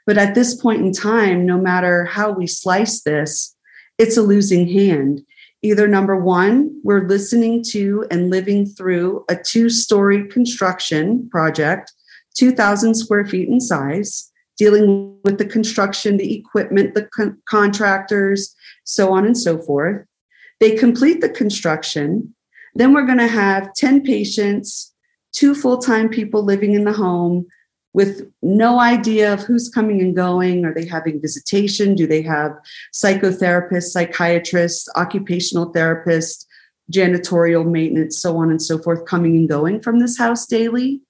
But 0.05 0.19
at 0.19 0.35
this 0.35 0.55
point 0.55 0.83
in 0.83 0.93
time, 0.93 1.47
no 1.47 1.59
matter 1.59 2.05
how 2.05 2.33
we 2.33 2.47
slice 2.47 3.03
this, 3.03 3.57
it's 3.97 4.17
a 4.17 4.23
losing 4.23 4.69
hand. 4.69 5.23
Either 5.63 5.87
number 5.87 6.17
one, 6.17 6.81
we're 6.83 7.07
listening 7.07 7.63
to 7.71 8.05
and 8.11 8.31
living 8.31 8.67
through 8.67 9.25
a 9.29 9.37
two 9.37 9.71
story 9.71 10.27
construction 10.27 11.29
project, 11.31 11.93
2,000 12.35 12.95
square 12.97 13.25
feet 13.25 13.49
in 13.49 13.61
size, 13.61 14.32
dealing 14.63 15.19
with 15.25 15.39
the 15.39 15.45
construction, 15.45 16.19
the 16.19 16.37
equipment, 16.39 16.95
the 16.95 17.03
con- 17.07 17.37
contractors, 17.49 18.55
so 18.85 19.13
on 19.13 19.27
and 19.27 19.37
so 19.37 19.59
forth. 19.59 20.07
They 20.61 20.77
complete 20.77 21.21
the 21.21 21.29
construction. 21.29 22.33
Then 22.77 22.93
we're 22.93 23.05
going 23.05 23.19
to 23.19 23.27
have 23.27 23.75
10 23.75 24.05
patients, 24.05 24.95
two 25.33 25.57
full 25.57 25.79
time 25.79 26.09
people 26.09 26.45
living 26.45 26.75
in 26.75 26.85
the 26.85 26.93
home 26.93 27.45
with 27.93 28.31
no 28.41 28.79
idea 28.79 29.33
of 29.33 29.41
who's 29.41 29.69
coming 29.69 30.01
and 30.01 30.15
going. 30.15 30.65
Are 30.65 30.73
they 30.73 30.87
having 30.87 31.21
visitation? 31.21 31.97
Do 31.97 32.07
they 32.07 32.23
have 32.23 32.53
psychotherapists, 32.95 33.91
psychiatrists, 33.91 34.89
occupational 34.95 35.73
therapists, 35.73 36.47
janitorial 36.93 37.69
maintenance, 37.69 38.23
so 38.23 38.37
on 38.37 38.49
and 38.49 38.63
so 38.63 38.79
forth, 38.79 39.07
coming 39.07 39.35
and 39.35 39.49
going 39.49 39.81
from 39.81 39.99
this 39.99 40.17
house 40.17 40.47
daily? 40.47 41.01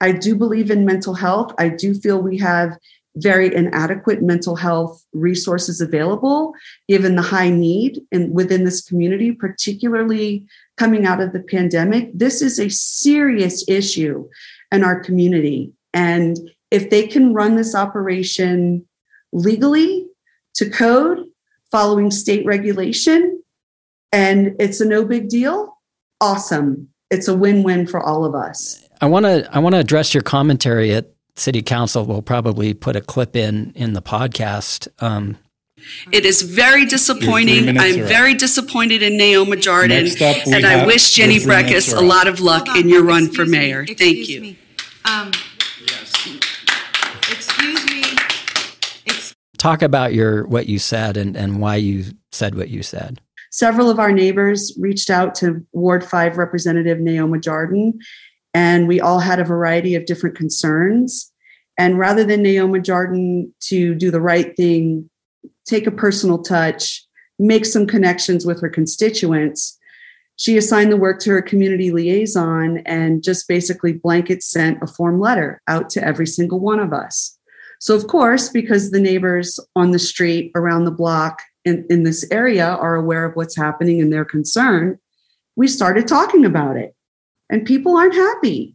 I 0.00 0.12
do 0.12 0.34
believe 0.34 0.70
in 0.70 0.84
mental 0.84 1.14
health. 1.14 1.52
I 1.58 1.68
do 1.68 1.94
feel 1.94 2.20
we 2.20 2.38
have 2.38 2.76
very 3.16 3.54
inadequate 3.54 4.22
mental 4.22 4.56
health 4.56 5.04
resources 5.12 5.80
available 5.80 6.54
given 6.88 7.16
the 7.16 7.22
high 7.22 7.50
need 7.50 8.00
in, 8.12 8.32
within 8.32 8.64
this 8.64 8.82
community 8.82 9.32
particularly 9.32 10.46
coming 10.76 11.06
out 11.06 11.20
of 11.20 11.32
the 11.32 11.40
pandemic. 11.40 12.10
This 12.14 12.40
is 12.40 12.58
a 12.58 12.70
serious 12.70 13.68
issue 13.68 14.28
in 14.70 14.84
our 14.84 15.00
community. 15.00 15.72
And 15.92 16.38
if 16.70 16.90
they 16.90 17.06
can 17.06 17.34
run 17.34 17.56
this 17.56 17.74
operation 17.74 18.86
legally 19.32 20.06
to 20.54 20.70
code 20.70 21.26
following 21.72 22.10
state 22.10 22.46
regulation 22.46 23.42
and 24.12 24.54
it's 24.60 24.80
a 24.80 24.84
no 24.84 25.04
big 25.04 25.28
deal 25.28 25.76
awesome. 26.20 26.88
It's 27.10 27.28
a 27.28 27.36
win-win 27.36 27.86
for 27.86 27.98
all 27.98 28.24
of 28.24 28.34
us 28.34 28.86
I 29.00 29.06
want 29.06 29.24
to 29.24 29.48
I 29.52 29.58
want 29.58 29.74
to 29.74 29.78
address 29.78 30.12
your 30.12 30.22
commentary 30.22 30.92
at 30.92 31.10
City 31.36 31.62
Council. 31.62 32.04
We'll 32.04 32.22
probably 32.22 32.74
put 32.74 32.96
a 32.96 33.00
clip 33.00 33.34
in 33.34 33.72
in 33.74 33.94
the 33.94 34.02
podcast. 34.02 34.88
Um, 35.02 35.38
it 36.12 36.26
is 36.26 36.42
very 36.42 36.84
disappointing. 36.84 37.78
I'm 37.78 38.02
very 38.02 38.34
disappointed 38.34 39.02
in 39.02 39.14
Naoma 39.14 39.60
Jardon, 39.60 40.06
and 40.54 40.66
I 40.66 40.84
wish 40.84 41.12
Jenny 41.12 41.38
Brekhus 41.38 41.96
a 41.96 42.00
lot 42.00 42.26
of 42.28 42.40
luck 42.40 42.68
in 42.76 42.88
your 42.88 43.02
run 43.02 43.30
for 43.30 43.46
mayor. 43.46 43.84
Me, 43.84 43.94
Thank 43.94 44.28
you. 44.28 44.40
Me. 44.42 44.58
Um, 45.10 45.28
excuse 47.30 47.86
me. 47.90 48.02
Ex- 49.06 49.34
Talk 49.56 49.80
about 49.80 50.12
your 50.12 50.46
what 50.46 50.66
you 50.66 50.78
said 50.78 51.16
and, 51.16 51.34
and 51.34 51.60
why 51.62 51.76
you 51.76 52.04
said 52.30 52.54
what 52.54 52.68
you 52.68 52.82
said. 52.82 53.22
Several 53.50 53.90
of 53.90 53.98
our 53.98 54.12
neighbors 54.12 54.76
reached 54.78 55.10
out 55.10 55.34
to 55.36 55.66
Ward 55.72 56.04
5 56.04 56.36
Representative 56.36 56.98
Naoma 56.98 57.42
Jardon 57.42 57.98
and 58.54 58.88
we 58.88 59.00
all 59.00 59.20
had 59.20 59.40
a 59.40 59.44
variety 59.44 59.94
of 59.94 60.06
different 60.06 60.36
concerns. 60.36 61.32
And 61.78 61.98
rather 61.98 62.24
than 62.24 62.42
Naomi 62.42 62.80
Jardon 62.80 63.54
to 63.60 63.94
do 63.94 64.10
the 64.10 64.20
right 64.20 64.54
thing, 64.56 65.08
take 65.64 65.86
a 65.86 65.92
personal 65.92 66.42
touch, 66.42 67.04
make 67.38 67.64
some 67.64 67.86
connections 67.86 68.44
with 68.44 68.60
her 68.60 68.68
constituents, 68.68 69.78
she 70.36 70.56
assigned 70.56 70.90
the 70.90 70.96
work 70.96 71.20
to 71.20 71.30
her 71.30 71.42
community 71.42 71.90
liaison 71.90 72.78
and 72.86 73.22
just 73.22 73.46
basically 73.46 73.92
blanket 73.92 74.42
sent 74.42 74.82
a 74.82 74.86
form 74.86 75.20
letter 75.20 75.60
out 75.68 75.90
to 75.90 76.02
every 76.02 76.26
single 76.26 76.60
one 76.60 76.80
of 76.80 76.92
us. 76.94 77.38
So, 77.78 77.94
of 77.94 78.06
course, 78.06 78.48
because 78.48 78.90
the 78.90 79.00
neighbors 79.00 79.60
on 79.76 79.90
the 79.90 79.98
street 79.98 80.50
around 80.54 80.84
the 80.84 80.90
block 80.90 81.42
in, 81.64 81.86
in 81.90 82.04
this 82.04 82.26
area 82.30 82.66
are 82.66 82.94
aware 82.94 83.24
of 83.26 83.36
what's 83.36 83.56
happening 83.56 84.00
and 84.00 84.12
they're 84.12 84.24
concerned, 84.24 84.98
we 85.56 85.68
started 85.68 86.08
talking 86.08 86.44
about 86.44 86.76
it 86.76 86.94
and 87.50 87.66
people 87.66 87.96
aren't 87.96 88.14
happy. 88.14 88.74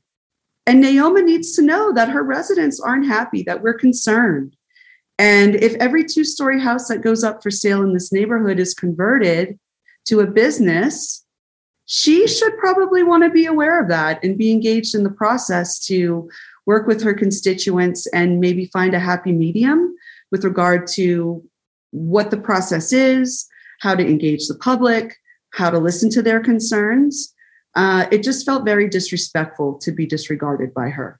And 0.67 0.83
Naoma 0.83 1.23
needs 1.23 1.55
to 1.55 1.61
know 1.61 1.93
that 1.93 2.09
her 2.09 2.23
residents 2.23 2.79
aren't 2.79 3.07
happy, 3.07 3.43
that 3.43 3.61
we're 3.61 3.73
concerned. 3.73 4.55
And 5.17 5.55
if 5.55 5.75
every 5.75 6.03
two 6.03 6.25
story 6.25 6.59
house 6.59 6.89
that 6.89 7.01
goes 7.01 7.23
up 7.23 7.41
for 7.41 7.49
sale 7.49 7.83
in 7.83 7.93
this 7.93 8.11
neighborhood 8.11 8.59
is 8.59 8.73
converted 8.73 9.57
to 10.07 10.19
a 10.19 10.27
business, 10.27 11.25
she 11.85 12.27
should 12.27 12.57
probably 12.57 13.03
want 13.03 13.23
to 13.23 13.29
be 13.29 13.45
aware 13.45 13.81
of 13.81 13.87
that 13.89 14.21
and 14.23 14.37
be 14.37 14.51
engaged 14.51 14.93
in 14.93 15.03
the 15.03 15.09
process 15.09 15.79
to 15.85 16.29
work 16.65 16.87
with 16.87 17.01
her 17.03 17.13
constituents 17.13 18.07
and 18.07 18.39
maybe 18.39 18.65
find 18.65 18.93
a 18.93 18.99
happy 18.99 19.31
medium 19.31 19.95
with 20.31 20.43
regard 20.43 20.87
to 20.87 21.43
what 21.91 22.31
the 22.31 22.37
process 22.37 22.91
is, 22.91 23.47
how 23.79 23.95
to 23.95 24.05
engage 24.05 24.47
the 24.47 24.55
public, 24.55 25.15
how 25.51 25.69
to 25.69 25.77
listen 25.77 26.09
to 26.09 26.23
their 26.23 26.39
concerns 26.39 27.34
uh, 27.75 28.05
it 28.11 28.23
just 28.23 28.45
felt 28.45 28.65
very 28.65 28.89
disrespectful 28.89 29.75
to 29.79 29.91
be 29.91 30.05
disregarded 30.05 30.73
by 30.73 30.89
her. 30.89 31.19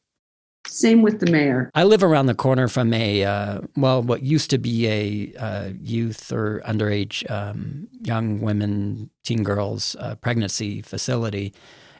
Same 0.67 1.03
with 1.03 1.19
the 1.19 1.31
mayor. 1.31 1.69
I 1.75 1.83
live 1.83 2.03
around 2.03 2.25
the 2.25 2.33
corner 2.33 2.67
from 2.67 2.91
a, 2.93 3.23
uh, 3.23 3.61
well, 3.75 4.01
what 4.01 4.23
used 4.23 4.49
to 4.49 4.57
be 4.57 4.87
a 4.87 5.33
uh, 5.37 5.69
youth 5.79 6.31
or 6.31 6.61
underage 6.65 7.29
um, 7.29 7.87
young 8.01 8.41
women, 8.41 9.09
teen 9.23 9.43
girls 9.43 9.95
uh, 9.99 10.15
pregnancy 10.15 10.81
facility. 10.81 11.53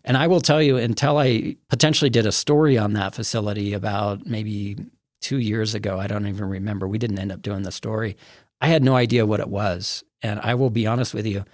And 0.04 0.18
I 0.18 0.28
will 0.28 0.42
tell 0.42 0.62
you, 0.62 0.78
until 0.78 1.18
I 1.18 1.58
potentially 1.70 2.10
did 2.10 2.26
a 2.26 2.32
story 2.32 2.78
on 2.78 2.94
that 2.94 3.14
facility 3.14 3.74
about 3.74 4.26
maybe 4.26 4.78
two 5.22 5.38
years 5.38 5.74
ago, 5.74 6.00
I 6.00 6.08
don't 6.08 6.28
even 6.28 6.46
remember. 6.46 6.88
We 6.88 6.98
didn't 6.98 7.20
end 7.20 7.32
up 7.32 7.42
doing 7.42 7.64
the 7.64 7.72
story. 7.72 8.18
I 8.62 8.68
had 8.68 8.84
no 8.84 8.96
idea 8.96 9.26
what 9.26 9.40
it 9.40 9.50
was. 9.50 10.04
And 10.22 10.40
I 10.42 10.56
will 10.56 10.70
be 10.70 10.88
honest 10.88 11.14
with 11.14 11.26
you, 11.26 11.46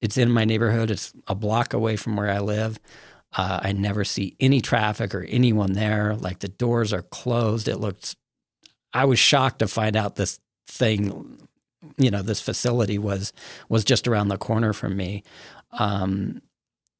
it's 0.00 0.18
in 0.18 0.30
my 0.30 0.44
neighborhood. 0.44 0.90
It's 0.90 1.12
a 1.26 1.34
block 1.34 1.72
away 1.72 1.96
from 1.96 2.16
where 2.16 2.30
I 2.30 2.38
live. 2.38 2.78
Uh, 3.36 3.60
I 3.62 3.72
never 3.72 4.04
see 4.04 4.36
any 4.40 4.60
traffic 4.60 5.14
or 5.14 5.22
anyone 5.24 5.72
there. 5.72 6.16
Like 6.16 6.38
the 6.40 6.48
doors 6.48 6.92
are 6.92 7.02
closed. 7.02 7.68
It 7.68 7.78
looks. 7.78 8.16
I 8.92 9.04
was 9.04 9.18
shocked 9.18 9.58
to 9.58 9.68
find 9.68 9.96
out 9.96 10.16
this 10.16 10.38
thing, 10.68 11.38
you 11.98 12.10
know, 12.10 12.22
this 12.22 12.40
facility 12.40 12.98
was 12.98 13.32
was 13.68 13.84
just 13.84 14.08
around 14.08 14.28
the 14.28 14.38
corner 14.38 14.72
from 14.72 14.96
me. 14.96 15.22
Um, 15.72 16.40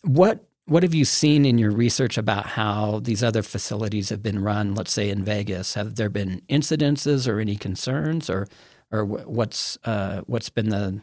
what 0.03 0.45
what 0.67 0.83
have 0.83 0.95
you 0.95 1.05
seen 1.05 1.45
in 1.45 1.59
your 1.59 1.71
research 1.71 2.19
about 2.19 2.47
how 2.47 2.99
these 3.01 3.23
other 3.23 3.43
facilities 3.43 4.09
have 4.09 4.23
been 4.23 4.43
run? 4.43 4.75
Let's 4.75 4.93
say 4.93 5.11
in 5.11 5.25
Vegas, 5.25 5.75
have 5.75 5.95
there 5.95 6.11
been 6.11 6.43
incidences 6.49 7.29
or 7.29 7.39
any 7.41 7.57
concerns, 7.57 8.29
or 8.29 8.49
or 8.91 9.05
what's 9.05 9.79
uh, 9.85 10.23
what's 10.27 10.51
been 10.51 10.71
the 10.71 11.01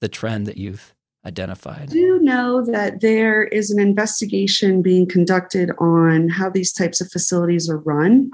the 0.00 0.08
trend 0.08 0.46
that 0.46 0.56
you've 0.56 0.94
identified? 1.24 1.90
I 1.90 1.92
do 1.92 2.18
know 2.20 2.64
that 2.66 3.00
there 3.00 3.44
is 3.44 3.70
an 3.70 3.80
investigation 3.80 4.82
being 4.82 5.06
conducted 5.06 5.70
on 5.78 6.28
how 6.28 6.50
these 6.50 6.72
types 6.72 7.00
of 7.00 7.10
facilities 7.10 7.68
are 7.68 7.78
run. 7.78 8.30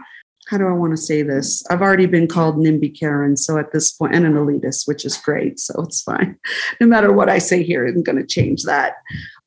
How 0.48 0.56
do 0.56 0.66
I 0.66 0.72
want 0.72 0.92
to 0.92 0.96
say 0.96 1.22
this? 1.22 1.62
I've 1.70 1.82
already 1.82 2.06
been 2.06 2.26
called 2.26 2.56
NIMBY 2.56 2.98
Karen, 2.98 3.36
so 3.36 3.58
at 3.58 3.72
this 3.72 3.92
point, 3.92 4.14
and 4.14 4.24
an 4.24 4.34
elitist, 4.34 4.88
which 4.88 5.04
is 5.04 5.18
great, 5.18 5.58
so 5.60 5.82
it's 5.82 6.02
fine. 6.02 6.38
No 6.80 6.86
matter 6.86 7.12
what 7.12 7.28
I 7.28 7.38
say 7.38 7.62
here, 7.62 7.86
isn't 7.86 8.06
going 8.06 8.18
to 8.18 8.26
change 8.26 8.62
that. 8.62 8.94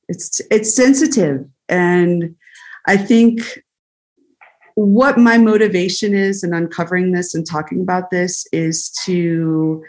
It's 0.07 0.41
it's 0.51 0.75
sensitive, 0.75 1.45
and 1.69 2.35
I 2.85 2.97
think 2.97 3.61
what 4.75 5.17
my 5.17 5.37
motivation 5.37 6.13
is 6.13 6.43
in 6.43 6.53
uncovering 6.53 7.11
this 7.11 7.33
and 7.33 7.45
talking 7.45 7.81
about 7.81 8.09
this 8.09 8.45
is 8.51 8.89
to 9.05 9.83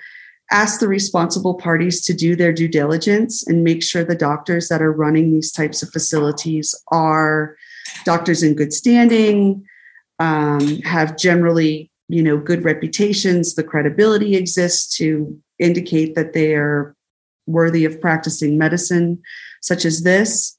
ask 0.52 0.80
the 0.80 0.88
responsible 0.88 1.54
parties 1.54 2.02
to 2.02 2.14
do 2.14 2.36
their 2.36 2.52
due 2.52 2.68
diligence 2.68 3.46
and 3.46 3.64
make 3.64 3.82
sure 3.82 4.04
the 4.04 4.14
doctors 4.14 4.68
that 4.68 4.82
are 4.82 4.92
running 4.92 5.32
these 5.32 5.50
types 5.50 5.82
of 5.82 5.90
facilities 5.90 6.74
are 6.88 7.56
doctors 8.04 8.42
in 8.42 8.54
good 8.54 8.72
standing, 8.72 9.64
um, 10.18 10.78
have 10.82 11.16
generally 11.16 11.90
you 12.08 12.22
know 12.22 12.36
good 12.36 12.64
reputations 12.64 13.54
the 13.54 13.64
credibility 13.64 14.36
exists 14.36 14.96
to 14.96 15.38
indicate 15.58 16.14
that 16.14 16.32
they 16.32 16.54
are 16.54 16.94
worthy 17.46 17.84
of 17.84 18.00
practicing 18.00 18.58
medicine 18.58 19.20
such 19.62 19.84
as 19.84 20.02
this 20.02 20.56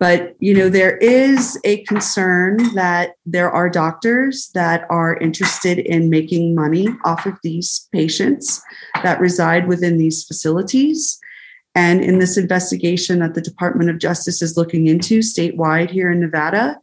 but 0.00 0.34
you 0.40 0.54
know 0.54 0.68
there 0.68 0.96
is 0.96 1.60
a 1.64 1.84
concern 1.84 2.56
that 2.74 3.12
there 3.26 3.50
are 3.50 3.68
doctors 3.68 4.50
that 4.54 4.84
are 4.90 5.18
interested 5.18 5.78
in 5.78 6.10
making 6.10 6.54
money 6.54 6.88
off 7.04 7.26
of 7.26 7.38
these 7.44 7.88
patients 7.92 8.60
that 9.02 9.20
reside 9.20 9.68
within 9.68 9.98
these 9.98 10.24
facilities. 10.24 11.20
And 11.76 12.02
in 12.02 12.18
this 12.18 12.36
investigation 12.36 13.20
that 13.20 13.34
the 13.34 13.40
department 13.40 13.90
of 13.90 13.98
justice 13.98 14.42
is 14.42 14.56
looking 14.56 14.88
into 14.88 15.20
statewide 15.20 15.90
here 15.90 16.10
in 16.10 16.18
nevada 16.18 16.80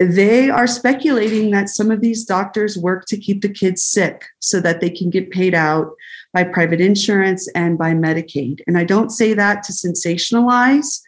they 0.00 0.50
are 0.50 0.66
speculating 0.66 1.50
that 1.52 1.68
some 1.68 1.90
of 1.90 2.00
these 2.00 2.24
doctors 2.24 2.76
work 2.76 3.06
to 3.06 3.16
keep 3.16 3.42
the 3.42 3.48
kids 3.48 3.82
sick 3.82 4.24
so 4.40 4.60
that 4.60 4.80
they 4.80 4.90
can 4.90 5.08
get 5.08 5.30
paid 5.30 5.54
out 5.54 5.92
by 6.32 6.42
private 6.42 6.80
insurance 6.80 7.48
and 7.54 7.78
by 7.78 7.92
medicaid. 7.92 8.60
And 8.66 8.76
i 8.76 8.84
don't 8.84 9.10
say 9.10 9.34
that 9.34 9.62
to 9.64 9.72
sensationalize 9.72 11.00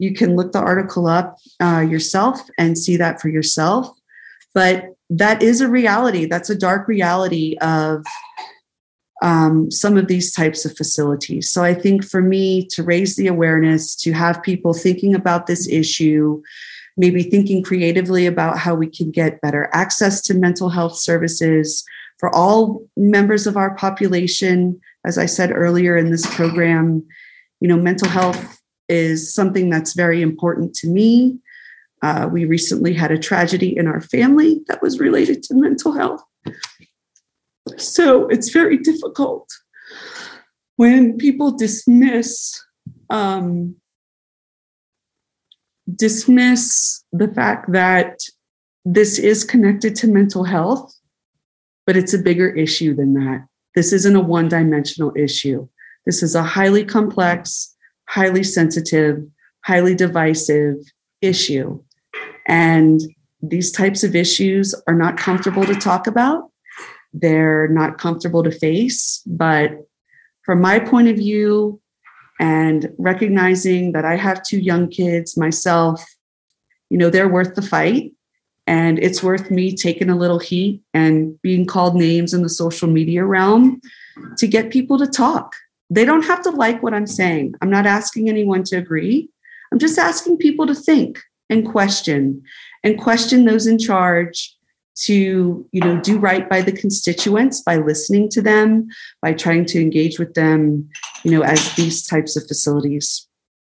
you 0.00 0.14
can 0.14 0.34
look 0.34 0.52
the 0.52 0.58
article 0.58 1.06
up 1.06 1.36
uh, 1.62 1.84
yourself 1.86 2.40
and 2.56 2.76
see 2.76 2.96
that 2.96 3.20
for 3.20 3.28
yourself. 3.28 3.86
But 4.54 4.94
that 5.10 5.42
is 5.42 5.60
a 5.60 5.68
reality. 5.68 6.24
That's 6.24 6.48
a 6.48 6.58
dark 6.58 6.88
reality 6.88 7.56
of 7.60 8.04
um, 9.22 9.70
some 9.70 9.98
of 9.98 10.08
these 10.08 10.32
types 10.32 10.64
of 10.64 10.74
facilities. 10.74 11.50
So 11.50 11.62
I 11.62 11.74
think 11.74 12.02
for 12.02 12.22
me 12.22 12.66
to 12.68 12.82
raise 12.82 13.16
the 13.16 13.26
awareness, 13.26 13.94
to 13.96 14.12
have 14.12 14.42
people 14.42 14.72
thinking 14.72 15.14
about 15.14 15.46
this 15.46 15.68
issue, 15.68 16.40
maybe 16.96 17.22
thinking 17.22 17.62
creatively 17.62 18.24
about 18.24 18.58
how 18.58 18.74
we 18.74 18.86
can 18.86 19.10
get 19.10 19.42
better 19.42 19.68
access 19.74 20.22
to 20.22 20.34
mental 20.34 20.70
health 20.70 20.96
services 20.96 21.84
for 22.18 22.34
all 22.34 22.82
members 22.96 23.46
of 23.46 23.58
our 23.58 23.74
population. 23.74 24.80
As 25.04 25.18
I 25.18 25.26
said 25.26 25.52
earlier 25.52 25.98
in 25.98 26.10
this 26.10 26.26
program, 26.34 27.06
you 27.60 27.68
know, 27.68 27.76
mental 27.76 28.08
health 28.08 28.59
is 28.90 29.32
something 29.32 29.70
that's 29.70 29.94
very 29.94 30.20
important 30.20 30.74
to 30.74 30.88
me. 30.88 31.38
Uh, 32.02 32.28
we 32.30 32.44
recently 32.44 32.92
had 32.94 33.10
a 33.10 33.18
tragedy 33.18 33.76
in 33.76 33.86
our 33.86 34.00
family 34.00 34.62
that 34.68 34.82
was 34.82 34.98
related 34.98 35.42
to 35.44 35.54
mental 35.54 35.92
health. 35.92 36.22
So 37.76 38.26
it's 38.28 38.50
very 38.50 38.78
difficult 38.78 39.48
when 40.76 41.18
people 41.18 41.52
dismiss 41.52 42.58
um, 43.10 43.76
dismiss 45.96 47.04
the 47.12 47.28
fact 47.28 47.72
that 47.72 48.18
this 48.84 49.18
is 49.18 49.44
connected 49.44 49.94
to 49.96 50.06
mental 50.06 50.44
health, 50.44 50.94
but 51.86 51.96
it's 51.96 52.14
a 52.14 52.18
bigger 52.18 52.48
issue 52.48 52.94
than 52.94 53.14
that. 53.14 53.46
This 53.74 53.92
isn't 53.92 54.16
a 54.16 54.20
one 54.20 54.48
dimensional 54.48 55.12
issue. 55.16 55.68
This 56.06 56.22
is 56.22 56.34
a 56.34 56.42
highly 56.42 56.84
complex, 56.84 57.69
highly 58.10 58.42
sensitive, 58.42 59.22
highly 59.64 59.94
divisive 59.94 60.76
issue. 61.20 61.80
And 62.46 63.00
these 63.42 63.70
types 63.72 64.04
of 64.04 64.14
issues 64.14 64.74
are 64.86 64.94
not 64.94 65.16
comfortable 65.16 65.64
to 65.64 65.74
talk 65.74 66.06
about 66.06 66.50
they're 67.12 67.68
not 67.68 67.98
comfortable 67.98 68.42
to 68.42 68.50
face. 68.50 69.22
But 69.26 69.72
from 70.44 70.60
my 70.60 70.78
point 70.78 71.08
of 71.08 71.16
view, 71.16 71.80
and 72.38 72.90
recognizing 72.98 73.92
that 73.92 74.06
I 74.06 74.16
have 74.16 74.42
two 74.42 74.58
young 74.58 74.88
kids 74.88 75.36
myself, 75.36 76.02
you 76.88 76.96
know, 76.96 77.10
they're 77.10 77.28
worth 77.28 77.54
the 77.54 77.62
fight. 77.62 78.12
And 78.66 78.98
it's 78.98 79.22
worth 79.22 79.50
me 79.50 79.74
taking 79.74 80.08
a 80.08 80.16
little 80.16 80.38
heat 80.38 80.80
and 80.94 81.40
being 81.42 81.66
called 81.66 81.96
names 81.96 82.32
in 82.32 82.42
the 82.42 82.48
social 82.48 82.88
media 82.88 83.24
realm 83.24 83.80
to 84.38 84.46
get 84.46 84.70
people 84.70 84.96
to 84.98 85.06
talk. 85.06 85.54
They 85.90 86.04
don't 86.04 86.24
have 86.24 86.42
to 86.42 86.50
like 86.50 86.82
what 86.82 86.94
I'm 86.94 87.06
saying. 87.06 87.54
I'm 87.60 87.70
not 87.70 87.86
asking 87.86 88.28
anyone 88.28 88.62
to 88.64 88.76
agree. 88.76 89.28
I'm 89.72 89.78
just 89.78 89.98
asking 89.98 90.38
people 90.38 90.66
to 90.66 90.74
think 90.74 91.20
and 91.48 91.66
question 91.66 92.42
and 92.82 92.98
question 92.98 93.44
those 93.44 93.66
in 93.66 93.78
charge 93.78 94.56
to 94.96 95.66
you 95.72 95.80
know 95.80 96.00
do 96.00 96.18
right 96.18 96.48
by 96.48 96.60
the 96.60 96.72
constituents 96.72 97.62
by 97.62 97.76
listening 97.76 98.28
to 98.28 98.42
them 98.42 98.88
by 99.22 99.32
trying 99.32 99.64
to 99.64 99.80
engage 99.80 100.18
with 100.18 100.34
them 100.34 100.88
you 101.24 101.30
know 101.30 101.42
as 101.42 101.74
these 101.74 102.06
types 102.06 102.36
of 102.36 102.46
facilities 102.46 103.26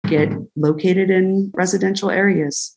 get 0.06 0.28
located 0.56 1.10
in 1.10 1.50
residential 1.54 2.10
areas 2.10 2.76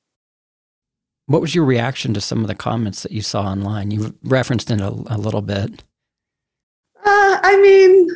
what 1.25 1.41
was 1.41 1.53
your 1.53 1.65
reaction 1.65 2.13
to 2.13 2.21
some 2.21 2.41
of 2.41 2.47
the 2.47 2.55
comments 2.55 3.03
that 3.03 3.11
you 3.11 3.21
saw 3.21 3.41
online 3.41 3.91
you 3.91 4.15
referenced 4.23 4.71
it 4.71 4.79
a, 4.79 4.89
a 5.07 5.17
little 5.17 5.41
bit 5.41 5.83
uh, 7.03 7.39
i 7.43 7.59
mean 7.61 8.07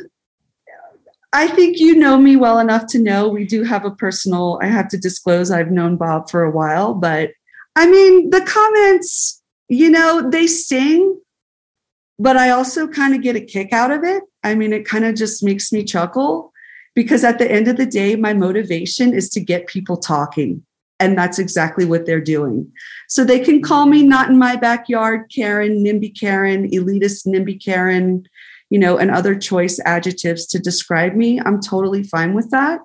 I 1.32 1.48
think 1.48 1.78
you 1.78 1.96
know 1.96 2.18
me 2.18 2.36
well 2.36 2.58
enough 2.58 2.86
to 2.88 2.98
know 2.98 3.28
we 3.28 3.46
do 3.46 3.62
have 3.62 3.84
a 3.84 3.90
personal, 3.90 4.58
I 4.62 4.66
have 4.66 4.88
to 4.88 4.98
disclose 4.98 5.50
I've 5.50 5.70
known 5.70 5.96
Bob 5.96 6.30
for 6.30 6.42
a 6.42 6.50
while, 6.50 6.94
but 6.94 7.30
I 7.74 7.86
mean, 7.86 8.30
the 8.30 8.42
comments 8.42 9.42
you 9.72 9.88
know, 9.88 10.28
they 10.28 10.46
sing, 10.46 11.18
but 12.18 12.36
I 12.36 12.50
also 12.50 12.86
kind 12.86 13.14
of 13.14 13.22
get 13.22 13.36
a 13.36 13.40
kick 13.40 13.72
out 13.72 13.90
of 13.90 14.04
it. 14.04 14.22
I 14.44 14.54
mean, 14.54 14.70
it 14.70 14.84
kind 14.84 15.06
of 15.06 15.14
just 15.14 15.42
makes 15.42 15.72
me 15.72 15.82
chuckle 15.82 16.52
because 16.94 17.24
at 17.24 17.38
the 17.38 17.50
end 17.50 17.68
of 17.68 17.78
the 17.78 17.86
day, 17.86 18.14
my 18.14 18.34
motivation 18.34 19.14
is 19.14 19.30
to 19.30 19.40
get 19.40 19.66
people 19.66 19.96
talking. 19.96 20.62
And 21.00 21.16
that's 21.16 21.38
exactly 21.38 21.86
what 21.86 22.04
they're 22.04 22.20
doing. 22.20 22.70
So 23.08 23.24
they 23.24 23.40
can 23.40 23.62
call 23.62 23.86
me 23.86 24.02
not 24.02 24.28
in 24.28 24.38
my 24.38 24.56
backyard, 24.56 25.32
Karen, 25.34 25.82
NIMBY 25.82 26.20
Karen, 26.20 26.68
elitist 26.70 27.26
NIMBY 27.26 27.64
Karen, 27.64 28.28
you 28.72 28.78
know, 28.78 28.96
and 28.96 29.10
other 29.10 29.34
choice 29.36 29.78
adjectives 29.84 30.46
to 30.46 30.58
describe 30.58 31.14
me. 31.14 31.38
I'm 31.40 31.60
totally 31.60 32.02
fine 32.02 32.32
with 32.32 32.50
that. 32.50 32.80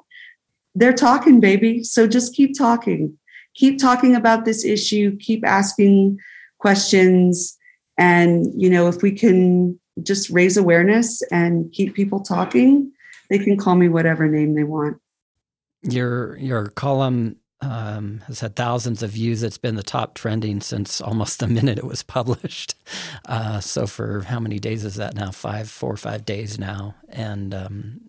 They're 0.76 0.92
talking, 0.92 1.40
baby. 1.40 1.84
So 1.84 2.08
just 2.08 2.36
keep 2.36 2.58
talking. 2.58 3.18
Keep 3.56 3.80
talking 3.80 4.14
about 4.14 4.44
this 4.44 4.66
issue. 4.66 5.18
Keep 5.18 5.46
asking 5.46 6.20
questions 6.60 7.58
and 7.98 8.48
you 8.56 8.70
know 8.70 8.88
if 8.88 9.02
we 9.02 9.12
can 9.12 9.80
just 10.04 10.30
raise 10.30 10.58
awareness 10.58 11.22
and 11.32 11.72
keep 11.72 11.96
people 11.96 12.20
talking 12.20 12.92
they 13.30 13.40
can 13.40 13.58
call 13.58 13.76
me 13.76 13.90
whatever 13.90 14.28
name 14.28 14.56
they 14.56 14.64
want 14.64 14.98
your 15.84 16.38
your 16.38 16.70
column 16.70 17.36
um, 17.62 18.22
has 18.28 18.40
had 18.42 18.56
thousands 18.56 19.02
of 19.02 19.12
views. 19.12 19.44
It's 19.44 19.58
been 19.58 19.76
the 19.76 19.84
top 19.84 20.14
trending 20.14 20.62
since 20.62 21.02
almost 21.02 21.40
the 21.40 21.48
minute 21.48 21.78
it 21.78 21.86
was 21.86 22.04
published. 22.04 22.76
Uh, 23.26 23.60
so 23.60 23.88
for 23.88 24.22
how 24.22 24.40
many 24.40 24.60
days 24.60 24.86
is 24.86 24.96
that 24.96 25.16
now? 25.16 25.32
Five, 25.32 25.70
four 25.70 25.94
or 25.94 25.98
five 25.98 26.26
days 26.26 26.60
now, 26.60 26.96
and 27.10 27.54
um, 27.54 28.02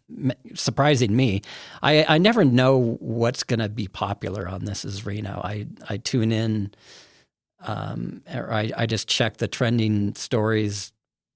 surprising 0.54 1.16
me. 1.16 1.42
I, 1.82 2.04
I 2.08 2.18
never 2.18 2.44
know 2.44 2.96
what's 3.00 3.42
going 3.42 3.60
to 3.60 3.68
be 3.68 3.88
popular 3.88 4.48
on 4.48 4.64
This 4.64 4.84
Is 4.84 5.06
Reno. 5.06 5.40
I 5.42 5.66
I 5.88 5.96
tune 5.96 6.32
in 6.32 6.72
um, 7.60 8.22
I, 8.28 8.72
I 8.76 8.86
just 8.86 9.08
check 9.08 9.38
the 9.38 9.48
trending 9.48 10.14
stories 10.14 10.92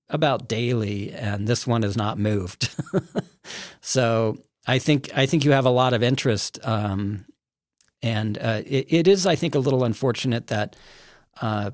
about 0.09 0.49
daily, 0.49 1.13
and 1.13 1.47
this 1.49 1.67
one 1.67 1.83
has 1.83 1.97
not 1.97 2.19
moved. 2.19 2.69
so 3.81 4.39
I 4.67 4.79
think 4.79 5.11
I 5.17 5.27
think 5.27 5.45
you 5.45 5.53
have 5.53 5.67
a 5.67 5.71
lot 5.71 5.95
of 5.95 6.03
interest, 6.03 6.59
um, 6.63 7.25
and 8.03 8.39
uh, 8.39 8.63
it, 8.67 8.87
it 8.89 9.09
is 9.09 9.27
I 9.27 9.37
think 9.37 9.55
a 9.55 9.59
little 9.59 9.85
unfortunate 9.85 10.49
that 10.49 10.77
uh, 11.41 11.71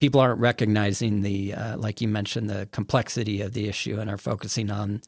people 0.00 0.20
aren't 0.20 0.40
recognizing 0.40 1.22
the 1.22 1.54
uh, 1.54 1.76
like 1.76 2.00
you 2.00 2.08
mentioned 2.08 2.50
the 2.50 2.68
complexity 2.72 3.40
of 3.40 3.52
the 3.52 3.68
issue 3.68 3.98
and 3.98 4.10
are 4.10 4.18
focusing 4.18 4.70
on 4.70 5.02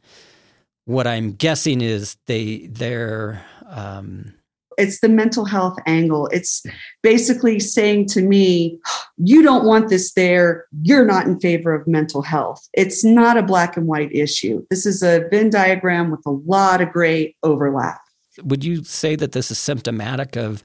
what 0.84 1.06
I'm 1.06 1.32
guessing 1.32 1.80
is 1.80 2.16
they 2.26 2.66
they're 2.66 3.44
um, 3.68 4.34
it's 4.78 5.00
the 5.00 5.08
mental 5.08 5.44
health 5.44 5.78
angle. 5.86 6.26
It's 6.28 6.64
basically 7.02 7.60
saying 7.60 8.06
to 8.08 8.22
me, 8.22 8.78
you 9.18 9.42
don't 9.42 9.64
want 9.64 9.90
this 9.90 10.12
there. 10.14 10.64
You're 10.82 11.04
not 11.04 11.26
in 11.26 11.38
favor 11.38 11.74
of 11.74 11.86
mental 11.86 12.22
health. 12.22 12.66
It's 12.72 13.04
not 13.04 13.36
a 13.36 13.42
black 13.42 13.76
and 13.76 13.86
white 13.86 14.12
issue. 14.12 14.64
This 14.70 14.86
is 14.86 15.02
a 15.02 15.28
Venn 15.30 15.50
diagram 15.50 16.10
with 16.10 16.22
a 16.24 16.30
lot 16.30 16.80
of 16.80 16.92
gray 16.92 17.36
overlap. 17.42 18.00
Would 18.42 18.64
you 18.64 18.84
say 18.84 19.16
that 19.16 19.32
this 19.32 19.50
is 19.50 19.58
symptomatic 19.58 20.36
of 20.36 20.62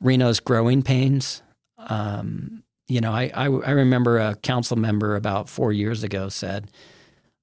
Reno's 0.00 0.40
growing 0.40 0.82
pains? 0.82 1.42
Um, 1.78 2.62
you 2.88 3.00
know, 3.00 3.12
I, 3.12 3.30
I, 3.34 3.44
I 3.44 3.70
remember 3.70 4.18
a 4.18 4.36
council 4.36 4.76
member 4.76 5.16
about 5.16 5.48
four 5.48 5.72
years 5.72 6.04
ago 6.04 6.28
said, 6.28 6.70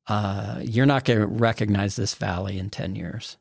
uh, 0.07 0.59
"You're 0.62 0.86
not 0.86 1.05
going 1.05 1.19
to 1.19 1.27
recognize 1.27 1.95
this 1.95 2.13
valley 2.13 2.57
in 2.57 2.69
ten 2.69 2.95
years." 2.95 3.38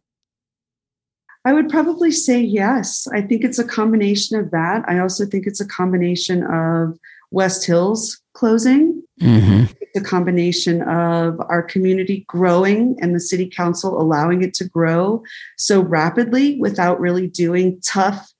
I 1.45 1.53
would 1.53 1.68
probably 1.68 2.12
say 2.12 2.40
yes. 2.40 3.09
I 3.12 3.21
think 3.21 3.42
it's 3.42 3.59
a 3.59 3.64
combination 3.64 4.38
of 4.38 4.51
that. 4.53 4.85
I 4.87 5.01
also 5.01 5.27
think 5.27 5.47
it's 5.47 5.61
a 5.61 5.66
combination 5.66 6.45
of 6.45 6.99
West 7.33 7.64
Hills 7.64 8.21
closing. 8.35 9.03
Mm-hmm. 9.21 9.73
A 9.95 10.01
combination 10.01 10.81
of 10.83 11.39
our 11.49 11.63
community 11.63 12.25
growing 12.27 12.97
and 13.01 13.15
the 13.15 13.21
city 13.21 13.47
council 13.47 14.01
allowing 14.01 14.43
it 14.43 14.55
to 14.55 14.65
grow 14.65 15.23
so 15.59 15.81
rapidly 15.81 16.59
without 16.59 16.99
really 16.99 17.27
doing 17.27 17.79
tough 17.85 18.33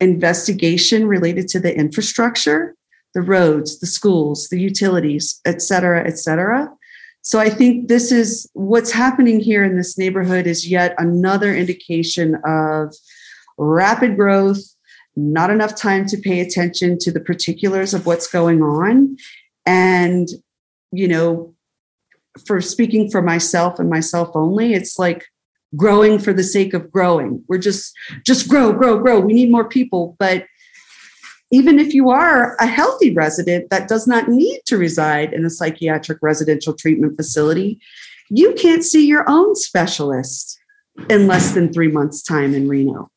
investigation 0.00 1.06
related 1.06 1.46
to 1.48 1.60
the 1.60 1.76
infrastructure, 1.76 2.74
the 3.12 3.20
roads, 3.20 3.80
the 3.80 3.86
schools, 3.86 4.48
the 4.48 4.58
utilities, 4.58 5.40
et 5.44 5.60
cetera, 5.60 6.06
et 6.06 6.18
cetera. 6.18 6.72
So 7.20 7.38
I 7.38 7.50
think 7.50 7.88
this 7.88 8.10
is 8.10 8.48
what's 8.54 8.92
happening 8.92 9.40
here 9.40 9.64
in 9.64 9.76
this 9.76 9.98
neighborhood 9.98 10.46
is 10.46 10.70
yet 10.70 10.94
another 10.96 11.54
indication 11.54 12.36
of 12.46 12.94
rapid 13.58 14.16
growth, 14.16 14.62
not 15.16 15.50
enough 15.50 15.74
time 15.76 16.06
to 16.06 16.16
pay 16.16 16.40
attention 16.40 16.96
to 17.00 17.12
the 17.12 17.20
particulars 17.20 17.92
of 17.92 18.06
what's 18.06 18.26
going 18.26 18.62
on. 18.62 19.18
And, 19.66 20.28
you 20.92 21.08
know, 21.08 21.54
for 22.46 22.60
speaking 22.60 23.10
for 23.10 23.22
myself 23.22 23.78
and 23.78 23.90
myself 23.90 24.30
only, 24.34 24.74
it's 24.74 24.98
like 24.98 25.26
growing 25.76 26.18
for 26.18 26.32
the 26.32 26.42
sake 26.42 26.74
of 26.74 26.90
growing. 26.90 27.42
We're 27.48 27.58
just 27.58 27.92
just 28.24 28.48
grow, 28.48 28.72
grow, 28.72 28.98
grow. 28.98 29.20
We 29.20 29.32
need 29.32 29.50
more 29.50 29.68
people, 29.68 30.16
but 30.18 30.46
even 31.50 31.78
if 31.78 31.94
you 31.94 32.10
are 32.10 32.56
a 32.56 32.66
healthy 32.66 33.14
resident 33.14 33.70
that 33.70 33.88
does 33.88 34.06
not 34.06 34.28
need 34.28 34.60
to 34.66 34.76
reside 34.76 35.32
in 35.32 35.44
a 35.46 35.50
psychiatric 35.50 36.18
residential 36.20 36.74
treatment 36.74 37.16
facility, 37.16 37.80
you 38.28 38.52
can't 38.54 38.84
see 38.84 39.06
your 39.06 39.24
own 39.28 39.54
specialist 39.54 40.58
in 41.08 41.26
less 41.26 41.52
than 41.52 41.72
three 41.72 41.88
months' 41.88 42.22
time 42.22 42.54
in 42.54 42.68
Reno. 42.68 43.10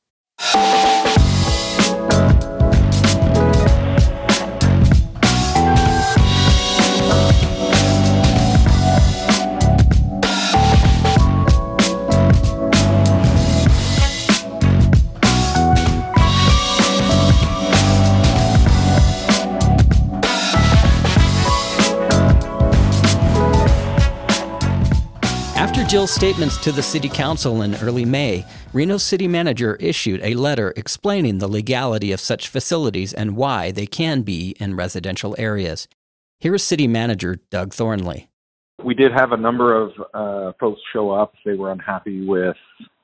Jill's 25.91 26.11
statements 26.11 26.55
to 26.59 26.71
the 26.71 26.81
city 26.81 27.09
council 27.09 27.63
in 27.63 27.75
early 27.75 28.05
May, 28.05 28.45
Reno's 28.71 29.03
city 29.03 29.27
manager 29.27 29.75
issued 29.75 30.21
a 30.23 30.35
letter 30.35 30.73
explaining 30.77 31.39
the 31.39 31.49
legality 31.49 32.13
of 32.13 32.21
such 32.21 32.47
facilities 32.47 33.11
and 33.11 33.35
why 33.35 33.71
they 33.71 33.85
can 33.85 34.21
be 34.21 34.55
in 34.57 34.77
residential 34.77 35.35
areas. 35.37 35.89
Here 36.39 36.55
is 36.55 36.63
city 36.63 36.87
manager 36.87 37.41
Doug 37.49 37.73
Thornley. 37.73 38.29
We 38.81 38.93
did 38.93 39.11
have 39.11 39.33
a 39.33 39.37
number 39.37 39.75
of 39.75 39.91
uh, 40.13 40.53
folks 40.61 40.79
show 40.93 41.09
up. 41.11 41.33
They 41.43 41.55
were 41.55 41.73
unhappy 41.73 42.25
with 42.25 42.55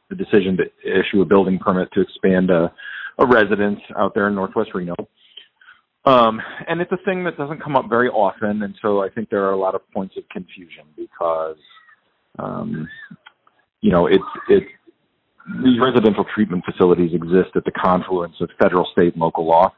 the 0.09 0.15
decision 0.15 0.55
to 0.55 0.63
issue 0.89 1.21
a 1.21 1.25
building 1.25 1.59
permit 1.59 1.89
to 1.91 1.99
expand 1.99 2.49
a, 2.49 2.71
a 3.17 3.27
residence 3.27 3.81
out 3.97 4.13
there 4.15 4.29
in 4.29 4.35
Northwest 4.35 4.69
Reno. 4.73 4.95
Um, 6.05 6.41
and 6.69 6.79
it's 6.79 6.93
a 6.93 7.03
thing 7.03 7.25
that 7.25 7.35
doesn't 7.37 7.61
come 7.61 7.75
up 7.75 7.89
very 7.89 8.07
often, 8.07 8.63
and 8.63 8.73
so 8.81 9.03
I 9.03 9.09
think 9.09 9.29
there 9.29 9.43
are 9.43 9.51
a 9.51 9.59
lot 9.59 9.75
of 9.75 9.81
points 9.91 10.15
of 10.15 10.23
confusion 10.29 10.85
because, 10.95 11.57
um, 12.39 12.87
you 13.81 13.91
know, 13.91 14.07
it's 14.07 14.23
it's 14.49 14.65
these 15.63 15.79
residential 15.79 16.25
treatment 16.35 16.63
facilities 16.69 17.11
exist 17.13 17.55
at 17.55 17.63
the 17.63 17.71
confluence 17.71 18.35
of 18.41 18.49
federal, 18.61 18.85
state, 18.91 19.13
and 19.13 19.21
local 19.21 19.45
law. 19.45 19.71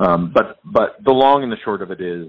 Um, 0.00 0.32
but 0.34 0.58
but 0.64 0.96
the 1.04 1.12
long 1.12 1.42
and 1.42 1.52
the 1.52 1.56
short 1.64 1.82
of 1.82 1.90
it 1.90 2.00
is, 2.00 2.26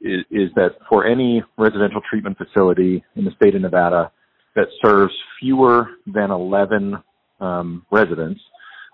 is 0.00 0.24
is 0.30 0.50
that 0.54 0.76
for 0.88 1.06
any 1.06 1.42
residential 1.56 2.00
treatment 2.08 2.36
facility 2.36 3.02
in 3.16 3.24
the 3.24 3.30
state 3.32 3.54
of 3.54 3.62
Nevada 3.62 4.12
that 4.54 4.68
serves 4.82 5.14
fewer 5.40 5.88
than 6.06 6.30
11 6.30 6.96
um, 7.40 7.84
residents, 7.90 8.40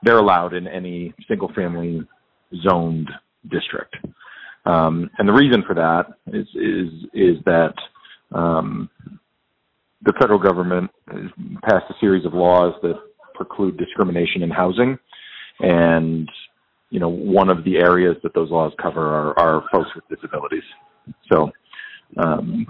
they're 0.02 0.18
allowed 0.18 0.54
in 0.54 0.66
any 0.66 1.14
single 1.28 1.52
family 1.52 2.02
zoned 2.68 3.08
district. 3.50 3.96
Um, 4.64 5.10
and 5.18 5.28
the 5.28 5.32
reason 5.32 5.64
for 5.66 5.74
that 5.74 6.06
is 6.28 6.46
is 6.54 7.08
is 7.12 7.44
that 7.44 7.74
um, 8.32 8.88
the 10.04 10.12
federal 10.20 10.38
government 10.38 10.90
has 11.08 11.30
passed 11.62 11.84
a 11.90 11.94
series 12.00 12.24
of 12.26 12.34
laws 12.34 12.74
that 12.82 12.94
preclude 13.34 13.76
discrimination 13.78 14.42
in 14.42 14.50
housing, 14.50 14.98
and 15.60 16.28
you 16.90 17.00
know 17.00 17.08
one 17.08 17.48
of 17.48 17.64
the 17.64 17.76
areas 17.76 18.16
that 18.22 18.34
those 18.34 18.50
laws 18.50 18.72
cover 18.80 19.06
are, 19.06 19.38
are 19.38 19.64
folks 19.72 19.90
with 19.94 20.04
disabilities. 20.08 20.64
So 21.32 21.50
um, 22.22 22.66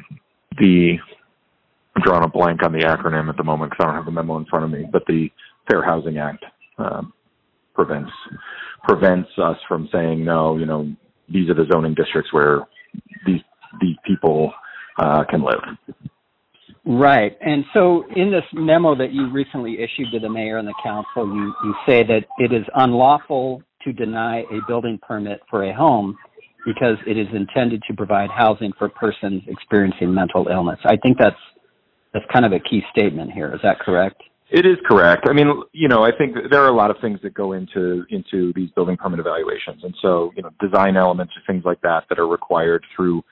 the 0.58 0.96
I'm 1.94 2.02
drawing 2.02 2.24
a 2.24 2.28
blank 2.28 2.64
on 2.64 2.72
the 2.72 2.84
acronym 2.84 3.28
at 3.28 3.36
the 3.36 3.44
moment 3.44 3.70
because 3.70 3.84
I 3.84 3.86
don't 3.88 3.96
have 3.96 4.06
the 4.06 4.12
memo 4.12 4.38
in 4.38 4.46
front 4.46 4.64
of 4.64 4.70
me, 4.70 4.86
but 4.90 5.02
the 5.06 5.28
Fair 5.70 5.82
Housing 5.82 6.18
Act 6.18 6.44
um, 6.78 7.12
prevents 7.74 8.10
prevents 8.84 9.28
us 9.38 9.56
from 9.68 9.88
saying 9.92 10.24
no. 10.24 10.56
You 10.56 10.66
know, 10.66 10.92
these 11.28 11.48
are 11.50 11.54
the 11.54 11.66
zoning 11.72 11.94
districts 11.94 12.32
where 12.32 12.60
these 13.26 13.40
these 13.80 13.96
people 14.06 14.52
uh, 14.98 15.24
can 15.28 15.42
live. 15.42 15.96
Right. 16.84 17.36
And 17.40 17.64
so 17.72 18.04
in 18.16 18.30
this 18.30 18.42
memo 18.52 18.96
that 18.96 19.12
you 19.12 19.30
recently 19.30 19.74
issued 19.74 20.10
to 20.12 20.18
the 20.18 20.28
mayor 20.28 20.58
and 20.58 20.66
the 20.66 20.74
council, 20.82 21.26
you, 21.26 21.54
you 21.64 21.74
say 21.86 22.02
that 22.02 22.24
it 22.38 22.52
is 22.52 22.64
unlawful 22.74 23.62
to 23.84 23.92
deny 23.92 24.40
a 24.40 24.58
building 24.66 24.98
permit 25.06 25.40
for 25.48 25.64
a 25.64 25.74
home 25.74 26.16
because 26.66 26.96
it 27.06 27.16
is 27.16 27.26
intended 27.34 27.82
to 27.88 27.94
provide 27.94 28.30
housing 28.30 28.72
for 28.78 28.88
persons 28.88 29.42
experiencing 29.46 30.12
mental 30.12 30.48
illness. 30.48 30.78
I 30.84 30.96
think 30.96 31.18
that's 31.18 31.36
that's 32.12 32.24
kind 32.32 32.44
of 32.44 32.52
a 32.52 32.60
key 32.60 32.82
statement 32.90 33.32
here. 33.32 33.54
Is 33.54 33.60
that 33.62 33.78
correct? 33.80 34.22
It 34.50 34.66
is 34.66 34.76
correct. 34.86 35.26
I 35.30 35.32
mean, 35.32 35.48
you 35.72 35.88
know, 35.88 36.02
I 36.02 36.10
think 36.16 36.36
there 36.50 36.62
are 36.62 36.68
a 36.68 36.76
lot 36.76 36.90
of 36.90 36.98
things 37.00 37.18
that 37.22 37.32
go 37.32 37.52
into 37.52 38.04
into 38.10 38.52
these 38.54 38.70
building 38.72 38.96
permit 38.96 39.18
evaluations, 39.18 39.82
and 39.82 39.94
so 40.02 40.30
you 40.36 40.42
know, 40.42 40.50
design 40.60 40.96
elements 40.96 41.32
or 41.36 41.42
things 41.50 41.64
like 41.64 41.80
that 41.80 42.04
that 42.10 42.18
are 42.18 42.28
required 42.28 42.84
through, 42.94 43.22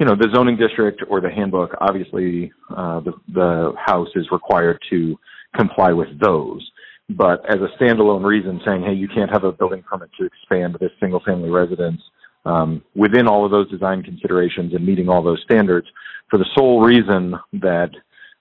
you 0.00 0.06
know, 0.06 0.16
the 0.16 0.28
zoning 0.34 0.56
district 0.56 1.02
or 1.08 1.20
the 1.20 1.30
handbook. 1.30 1.72
Obviously, 1.80 2.50
uh, 2.74 3.00
the 3.00 3.12
the 3.32 3.72
house 3.76 4.08
is 4.16 4.26
required 4.32 4.80
to 4.90 5.16
comply 5.54 5.92
with 5.92 6.08
those. 6.18 6.68
But 7.10 7.44
as 7.48 7.58
a 7.60 7.82
standalone 7.82 8.24
reason, 8.24 8.60
saying, 8.64 8.82
hey, 8.82 8.94
you 8.94 9.08
can't 9.08 9.30
have 9.30 9.44
a 9.44 9.52
building 9.52 9.82
permit 9.82 10.10
to 10.18 10.26
expand 10.26 10.76
this 10.80 10.90
single 11.00 11.20
family 11.26 11.50
residence 11.50 12.00
um, 12.44 12.82
within 12.94 13.26
all 13.26 13.44
of 13.44 13.50
those 13.50 13.70
design 13.70 14.02
considerations 14.02 14.72
and 14.72 14.86
meeting 14.86 15.08
all 15.08 15.22
those 15.22 15.42
standards, 15.44 15.86
for 16.30 16.38
the 16.38 16.46
sole 16.54 16.80
reason 16.80 17.34
that 17.54 17.90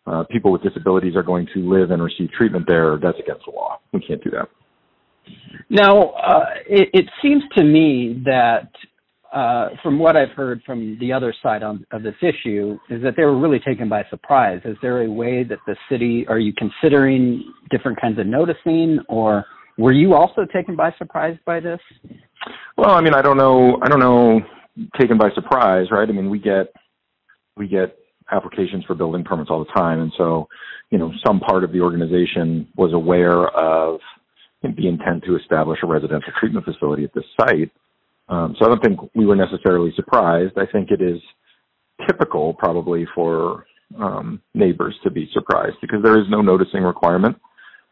uh, 0.06 0.24
people 0.30 0.52
with 0.52 0.62
disabilities 0.62 1.16
are 1.16 1.24
going 1.24 1.48
to 1.54 1.68
live 1.68 1.92
and 1.92 2.02
receive 2.02 2.30
treatment 2.32 2.66
there, 2.68 2.98
that's 3.02 3.20
against 3.20 3.46
the 3.46 3.52
law. 3.52 3.80
We 3.92 4.00
can't 4.00 4.24
do 4.24 4.30
that. 4.32 4.48
Now, 5.70 6.10
uh, 6.12 6.46
it, 6.68 6.90
it, 6.94 7.06
seems 7.22 7.44
to 7.56 7.64
me 7.64 8.22
that 8.26 8.70
uh, 9.34 9.70
from 9.84 10.00
what 10.00 10.16
I've 10.16 10.32
heard 10.32 10.62
from 10.66 10.98
the 11.00 11.14
other 11.14 11.34
side 11.44 11.64
on, 11.64 11.86
of 11.92 12.04
this 12.04 12.16
issue, 12.22 12.78
is 12.90 13.02
that 13.04 13.14
they 13.16 13.24
were 13.24 13.38
really 13.38 13.60
taken 13.60 13.88
by 13.88 14.04
surprise. 14.10 14.62
Is 14.66 14.78
there 14.82 15.04
a 15.04 15.10
way 15.10 15.44
that 15.44 15.60
the 15.68 15.76
city, 15.90 16.26
are 16.28 16.40
you 16.40 16.54
considering 16.54 17.44
different 17.70 18.00
kinds 18.02 18.20
of 18.20 18.26
noticing, 18.26 19.00
or 19.08 19.46
were 19.78 19.94
you 19.94 20.14
also 20.14 20.46
taken 20.54 20.76
by 20.76 20.94
surprise 20.98 21.38
by 21.46 21.60
this? 21.60 21.80
Well, 22.78 22.92
I 22.92 23.02
mean, 23.02 23.14
I 23.14 23.22
don't 23.22 23.38
know. 23.38 23.80
I 23.82 23.88
don't 23.88 24.00
know. 24.00 24.42
Taken 25.00 25.18
by 25.18 25.30
surprise, 25.36 25.88
right? 25.92 26.08
I 26.08 26.12
mean, 26.12 26.30
we 26.30 26.40
get 26.40 26.74
we 27.58 27.68
get 27.68 27.98
applications 28.32 28.86
for 28.86 28.96
building 28.96 29.24
permits 29.24 29.50
all 29.50 29.64
the 29.64 29.72
time. 29.74 30.00
And 30.00 30.12
so, 30.18 30.48
you 30.90 30.98
know, 30.98 31.12
some 31.26 31.40
part 31.40 31.64
of 31.64 31.72
the 31.72 31.82
organization 31.82 32.68
was 32.76 32.94
aware 32.94 33.48
of 33.48 34.00
the 34.62 34.88
intent 34.88 35.24
to 35.26 35.36
establish 35.36 35.80
a 35.84 35.88
residential 35.88 36.32
treatment 36.40 36.66
facility 36.66 37.04
at 37.04 37.14
this 37.14 37.24
site. 37.40 37.72
Um, 38.30 38.56
so 38.58 38.66
I 38.66 38.70
don't 38.70 38.82
think 38.82 39.00
we 39.16 39.26
were 39.26 39.36
necessarily 39.36 39.92
surprised. 39.96 40.54
I 40.58 40.66
think 40.72 40.92
it 40.92 41.02
is 41.02 41.20
typical 42.08 42.54
probably 42.54 43.06
for 43.16 43.66
um, 43.98 44.42
neighbors 44.54 44.96
to 45.04 45.10
be 45.10 45.30
surprised 45.34 45.78
because 45.82 46.02
there 46.04 46.20
is 46.20 46.30
no 46.30 46.42
noticing 46.42 46.84
requirement. 46.84 47.38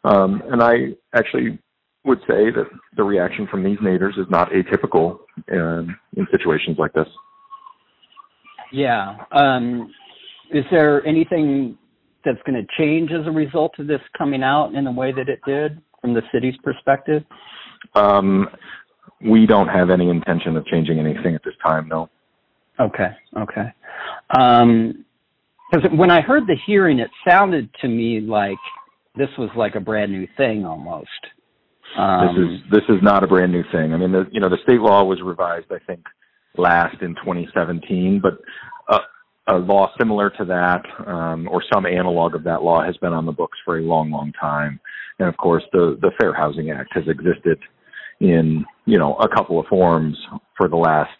Um, 0.04 0.43
and 0.52 0.62
I 0.62 0.95
actually 1.15 1.60
would 2.06 2.19
say 2.21 2.52
that 2.52 2.67
the 2.95 3.04
reaction 3.04 3.47
from 3.47 3.63
these 3.63 3.78
neighbors 3.82 4.15
is 4.17 4.26
not 4.30 4.52
atypical 4.52 5.19
in, 5.47 5.95
in 6.15 6.28
situations 6.32 6.78
like 6.78 6.93
this. 6.93 7.08
Yeah. 8.71 9.17
Um, 9.32 9.91
is 10.52 10.63
there 10.71 11.06
anything 11.06 11.78
that's 12.23 12.41
going 12.45 12.62
to 12.62 12.67
change 12.78 13.12
as 13.12 13.26
a 13.26 13.32
result 13.32 13.73
of 13.80 13.88
this 13.88 14.02
coming 14.17 14.43
out 14.43 14.73
in 14.73 14.86
the 14.86 14.91
way 14.91 15.12
that 15.12 15.30
it 15.30 15.39
did 15.45 15.82
from 16.02 16.13
the 16.13 16.21
city's 16.32 16.56
perspective? 16.63 17.23
Um, 17.95 18.47
we 19.21 19.45
don't 19.45 19.67
have 19.67 19.89
any 19.89 20.10
intention 20.10 20.56
of 20.56 20.65
changing 20.65 20.99
anything 20.99 21.36
at 21.36 21.43
this 21.43 21.56
time, 21.65 21.88
no. 21.88 22.10
Okay, 22.80 23.10
okay. 23.38 23.73
Because 24.30 25.86
um, 25.86 25.97
when 25.97 26.12
I 26.12 26.21
heard 26.21 26.45
the 26.45 26.58
hearing, 26.65 26.99
it 26.99 27.10
sounded 27.27 27.69
to 27.82 27.88
me 27.88 28.21
like 28.21 28.58
this 29.15 29.30
was 29.38 29.49
like 29.56 29.75
a 29.75 29.80
brand 29.80 30.12
new 30.12 30.27
thing 30.38 30.65
almost. 30.65 31.10
Um, 31.97 32.27
this 32.27 32.43
is 32.43 32.71
this 32.71 32.95
is 32.95 33.01
not 33.01 33.23
a 33.23 33.27
brand 33.27 33.51
new 33.51 33.63
thing. 33.71 33.93
I 33.93 33.97
mean, 33.97 34.12
the, 34.12 34.27
you 34.32 34.39
know, 34.39 34.49
the 34.49 34.58
state 34.63 34.82
law 34.82 35.03
was 35.03 35.19
revised, 35.23 35.71
I 35.71 35.80
think, 35.88 36.06
last 36.58 37.01
in 37.01 37.15
2017, 37.15 38.21
but 38.21 38.38
uh, 38.89 38.99
a 39.47 39.56
law 39.58 39.91
similar 39.97 40.30
to 40.32 40.45
that, 40.45 40.82
um, 41.08 41.47
or 41.49 41.63
some 41.73 41.86
analog 41.86 42.36
of 42.36 42.43
that 42.43 42.62
law, 42.62 42.84
has 42.84 42.97
been 42.97 43.13
on 43.13 43.25
the 43.25 43.32
books 43.32 43.58
for 43.63 43.80
a 43.80 43.82
long, 43.82 44.12
long 44.12 44.32
time. 44.39 44.80
And 45.19 45.27
of 45.27 45.38
course, 45.38 45.63
the 45.71 45.97
the 46.01 46.12
Fair 46.19 46.34
Housing 46.34 46.69
Act 46.69 46.91
has 46.93 47.06
existed 47.08 47.58
in 48.19 48.65
you 48.86 48.97
know 48.97 49.15
a 49.15 49.27
couple 49.27 49.60
of 49.60 49.67
forms 49.67 50.17
for 50.58 50.67
the 50.67 50.75
last 50.75 51.12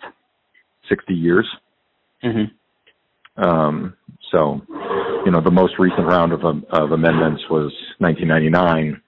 sixty 0.90 1.14
years. 1.14 1.48
Mm-hmm. 2.24 3.44
Um, 3.44 3.96
so, 4.32 4.62
you 5.26 5.32
know, 5.32 5.42
the 5.42 5.52
most 5.52 5.74
recent 5.80 6.08
round 6.08 6.34
of 6.34 6.42
of 6.44 6.92
amendments 6.92 7.44
was 7.50 7.72
1999, 8.00 9.02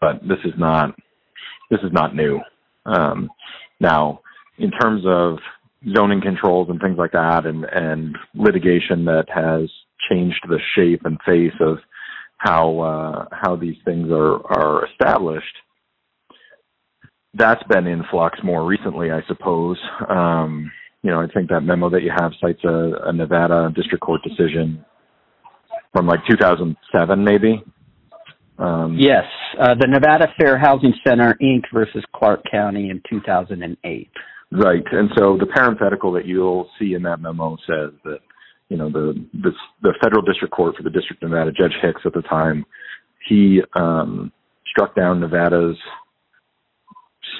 but 0.00 0.20
this 0.22 0.38
is 0.44 0.52
not 0.58 0.94
this 1.70 1.80
is 1.82 1.92
not 1.92 2.14
new. 2.14 2.40
Um, 2.86 3.30
now, 3.80 4.20
in 4.58 4.70
terms 4.70 5.04
of 5.06 5.38
zoning 5.94 6.20
controls 6.20 6.68
and 6.70 6.80
things 6.80 6.96
like 6.96 7.12
that 7.12 7.44
and, 7.44 7.64
and 7.64 8.16
litigation 8.34 9.04
that 9.04 9.26
has 9.28 9.68
changed 10.10 10.40
the 10.48 10.58
shape 10.74 11.02
and 11.04 11.18
face 11.26 11.52
of 11.60 11.78
how 12.38 12.78
uh, 12.80 13.28
how 13.32 13.56
these 13.56 13.76
things 13.84 14.08
are 14.10 14.36
are 14.46 14.86
established. 14.86 15.56
That's 17.36 17.62
been 17.64 17.86
in 17.86 18.02
flux 18.10 18.38
more 18.44 18.64
recently, 18.64 19.10
I 19.10 19.20
suppose. 19.26 19.78
Um, 20.08 20.70
you 21.02 21.10
know, 21.10 21.20
I 21.20 21.26
think 21.26 21.50
that 21.50 21.60
memo 21.60 21.90
that 21.90 22.02
you 22.02 22.10
have 22.16 22.32
cites 22.40 22.62
a, 22.64 23.08
a 23.08 23.12
Nevada 23.12 23.70
District 23.74 24.02
Court 24.02 24.20
decision 24.22 24.84
from 25.92 26.06
like 26.06 26.20
2007, 26.28 27.24
maybe. 27.24 27.62
Um, 28.58 28.96
yes, 28.98 29.24
uh, 29.60 29.74
the 29.78 29.86
Nevada 29.86 30.28
Fair 30.38 30.58
Housing 30.58 30.94
Center 31.06 31.36
Inc. 31.42 31.62
versus 31.72 32.04
Clark 32.14 32.42
County 32.50 32.90
in 32.90 33.02
2008. 33.10 34.10
Right. 34.52 34.84
And 34.92 35.10
so 35.18 35.36
the 35.38 35.46
parenthetical 35.46 36.12
that 36.12 36.26
you'll 36.26 36.70
see 36.78 36.94
in 36.94 37.02
that 37.02 37.20
memo 37.20 37.56
says 37.66 37.90
that, 38.04 38.18
you 38.68 38.76
know, 38.76 38.88
the, 38.88 39.26
the, 39.34 39.50
the 39.82 39.94
federal 40.02 40.22
district 40.22 40.54
court 40.54 40.76
for 40.76 40.84
the 40.84 40.90
District 40.90 41.22
of 41.22 41.30
Nevada, 41.30 41.50
Judge 41.50 41.74
Hicks 41.82 42.02
at 42.04 42.12
the 42.12 42.22
time, 42.22 42.64
he 43.28 43.60
um, 43.74 44.32
struck 44.70 44.94
down 44.94 45.20
Nevada's 45.20 45.76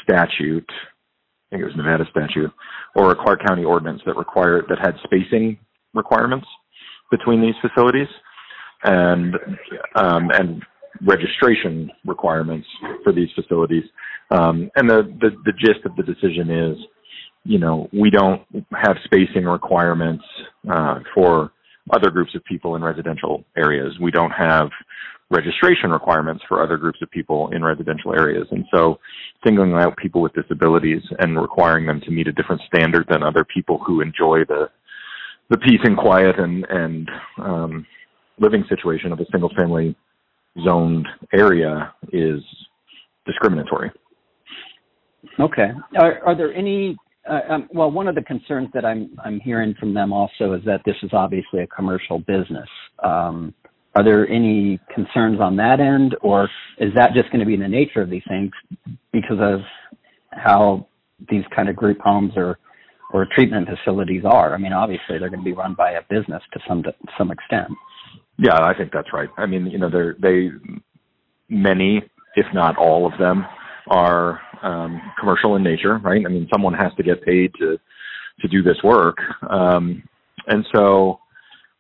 statute, 0.05 0.71
I 0.71 1.57
think 1.57 1.63
it 1.63 1.67
was 1.67 1.77
Nevada 1.77 2.05
statute, 2.11 2.53
or 2.95 3.11
a 3.11 3.17
Clark 3.17 3.41
County 3.47 3.65
ordinance 3.65 4.03
that 4.07 4.17
required, 4.17 4.67
that 4.69 4.79
had 4.79 4.95
spacing 5.05 5.59
requirements 5.95 6.47
between 7.11 7.41
these 7.43 7.57
facilities. 7.61 8.09
and 8.85 9.35
um, 9.97 10.31
and 10.31 10.63
registration 11.03 11.91
requirements 12.05 12.67
for 13.03 13.13
these 13.13 13.29
facilities. 13.35 13.85
Um, 14.31 14.71
and 14.77 14.89
the, 14.89 15.03
the 15.21 15.31
the 15.45 15.53
gist 15.53 15.85
of 15.85 15.97
the 15.97 16.03
decision 16.03 16.51
is, 16.51 16.79
you 17.45 17.59
know, 17.59 17.89
we 17.93 18.11
don't 18.11 18.43
have 18.73 18.97
spacing 19.05 19.45
requirements 19.45 20.25
uh, 20.71 21.01
for 21.15 21.53
other 21.93 22.11
groups 22.11 22.35
of 22.35 22.45
people 22.45 22.77
in 22.77 22.83
residential 22.83 23.45
areas. 23.57 23.93
We 24.01 24.11
don't 24.11 24.31
have 24.31 24.71
registration 25.35 25.91
requirements 25.91 26.45
for 26.49 26.63
other 26.63 26.77
groups 26.77 27.01
of 27.03 27.11
people 27.11 27.51
in 27.53 27.65
residential 27.65 28.15
areas. 28.15 28.47
And 28.51 28.65
so 28.75 28.99
singling 29.45 29.73
out 29.75 29.97
people 29.97 30.23
with 30.23 30.33
disabilities 30.33 31.03
and 31.19 31.41
requiring 31.41 31.87
them 31.87 32.01
to 32.03 32.11
meet 32.11 32.29
a 32.29 32.33
different 32.33 32.63
standard 32.67 33.07
than 33.11 33.23
other 33.23 33.45
people 33.45 33.79
who 33.87 34.01
enjoy 34.01 34.45
the 34.49 34.69
the 35.51 35.59
peace 35.59 35.81
and 35.85 35.97
quiet 35.97 36.39
and 36.39 36.65
and 36.71 37.11
um, 37.39 37.87
living 38.39 38.65
situation 38.69 39.13
of 39.13 39.21
a 39.21 39.27
single 39.31 39.51
family 39.55 39.95
zoned 40.65 41.07
area 41.33 41.93
is 42.13 42.41
discriminatory. 43.27 43.91
Okay. 45.41 45.71
Are, 45.99 46.21
are 46.25 46.37
there 46.37 46.53
any? 46.55 46.97
Uh, 47.29 47.41
um, 47.49 47.69
well, 47.73 47.91
one 47.91 48.07
of 48.07 48.15
the 48.15 48.23
concerns 48.23 48.69
that 48.75 48.85
I'm 48.85 49.17
I'm 49.25 49.41
hearing 49.41 49.75
from 49.81 49.95
them 49.95 50.13
also 50.13 50.53
is 50.53 50.63
that 50.65 50.81
this 50.85 50.97
is 51.03 51.11
obviously 51.13 51.61
a 51.61 51.67
commercial 51.67 52.19
business. 52.19 52.69
Um, 53.03 53.55
are 53.97 54.03
there 54.03 54.29
any 54.29 54.81
concerns 54.93 55.41
on 55.41 55.57
that 55.57 55.81
end, 55.81 56.17
or 56.21 56.49
is 56.79 56.93
that 56.95 57.15
just 57.15 57.31
going 57.31 57.41
to 57.41 57.47
be 57.47 57.57
the 57.57 57.69
nature 57.69 58.03
of 58.03 58.11
these 58.11 58.25
things 58.29 58.51
because 59.13 59.39
of 59.41 59.61
how 60.33 60.87
these 61.31 61.45
kind 61.55 61.69
of 61.69 61.77
group 61.77 61.99
homes 62.01 62.33
or 62.37 62.59
or 63.13 63.27
treatment 63.35 63.69
facilities 63.69 64.25
are? 64.25 64.55
I 64.55 64.59
mean, 64.59 64.73
obviously 64.73 65.19
they're 65.19 65.31
going 65.31 65.41
to 65.41 65.45
be 65.45 65.53
run 65.53 65.75
by 65.75 65.93
a 65.93 66.03
business 66.11 66.43
to 66.53 66.61
some 66.67 66.83
to 66.83 66.95
some 67.17 67.31
extent. 67.31 67.69
Yeah, 68.37 68.61
I 68.61 68.75
think 68.77 68.93
that's 68.93 69.13
right. 69.13 69.29
I 69.37 69.47
mean, 69.47 69.67
you 69.67 69.79
know, 69.79 69.89
they're 69.89 70.17
they 70.21 70.51
many, 71.49 72.03
if 72.35 72.47
not 72.53 72.77
all 72.77 73.07
of 73.07 73.17
them, 73.19 73.47
are 73.89 74.41
um, 74.63 75.01
commercial 75.21 75.57
in 75.57 75.63
nature, 75.63 75.99
right? 75.99 76.25
I 76.27 76.29
mean, 76.29 76.49
someone 76.53 76.75
has 76.75 76.93
to 76.97 77.03
get 77.03 77.23
paid 77.23 77.53
to 77.61 77.79
to 78.41 78.49
do 78.49 78.63
this 78.63 78.83
work, 78.83 79.19
um, 79.49 80.03
and 80.49 80.67
so 80.75 81.21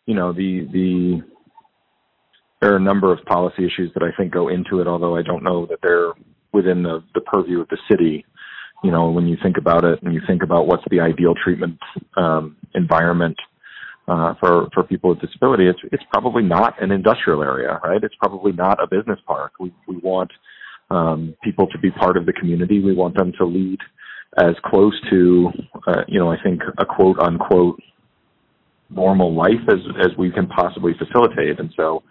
you 0.06 0.14
know 0.14 0.32
the 0.32 0.68
the 0.72 1.33
there 2.64 2.72
are 2.72 2.78
a 2.78 2.80
number 2.80 3.12
of 3.12 3.22
policy 3.26 3.66
issues 3.66 3.92
that 3.92 4.02
I 4.02 4.10
think 4.16 4.32
go 4.32 4.48
into 4.48 4.80
it, 4.80 4.86
although 4.86 5.16
I 5.16 5.22
don't 5.22 5.44
know 5.44 5.66
that 5.66 5.80
they're 5.82 6.12
within 6.54 6.82
the, 6.82 7.04
the 7.14 7.20
purview 7.20 7.60
of 7.60 7.68
the 7.68 7.76
city. 7.90 8.24
You 8.82 8.90
know, 8.90 9.10
when 9.10 9.26
you 9.26 9.36
think 9.42 9.58
about 9.58 9.84
it 9.84 10.02
and 10.02 10.14
you 10.14 10.22
think 10.26 10.42
about 10.42 10.66
what's 10.66 10.82
the 10.90 11.00
ideal 11.00 11.34
treatment 11.34 11.78
um, 12.16 12.56
environment 12.74 13.36
uh, 14.08 14.32
for 14.40 14.68
for 14.72 14.82
people 14.82 15.10
with 15.10 15.20
disability, 15.20 15.66
it's 15.66 15.78
it's 15.92 16.02
probably 16.10 16.42
not 16.42 16.82
an 16.82 16.90
industrial 16.90 17.42
area, 17.42 17.78
right? 17.84 18.02
It's 18.02 18.14
probably 18.14 18.52
not 18.52 18.82
a 18.82 18.86
business 18.86 19.18
park. 19.26 19.52
We 19.60 19.70
we 19.86 19.98
want 19.98 20.30
um, 20.90 21.34
people 21.44 21.66
to 21.66 21.78
be 21.78 21.90
part 21.90 22.16
of 22.16 22.24
the 22.24 22.32
community. 22.32 22.80
We 22.80 22.94
want 22.94 23.14
them 23.14 23.32
to 23.38 23.44
lead 23.44 23.80
as 24.38 24.54
close 24.64 24.98
to, 25.10 25.50
uh, 25.86 26.02
you 26.08 26.18
know, 26.18 26.32
I 26.32 26.42
think 26.42 26.62
a 26.78 26.86
quote 26.86 27.18
unquote 27.18 27.78
normal 28.88 29.34
life 29.34 29.64
as 29.68 29.80
as 30.00 30.16
we 30.16 30.30
can 30.30 30.46
possibly 30.46 30.92
facilitate. 30.98 31.60
And 31.60 31.70
so, 31.76 32.02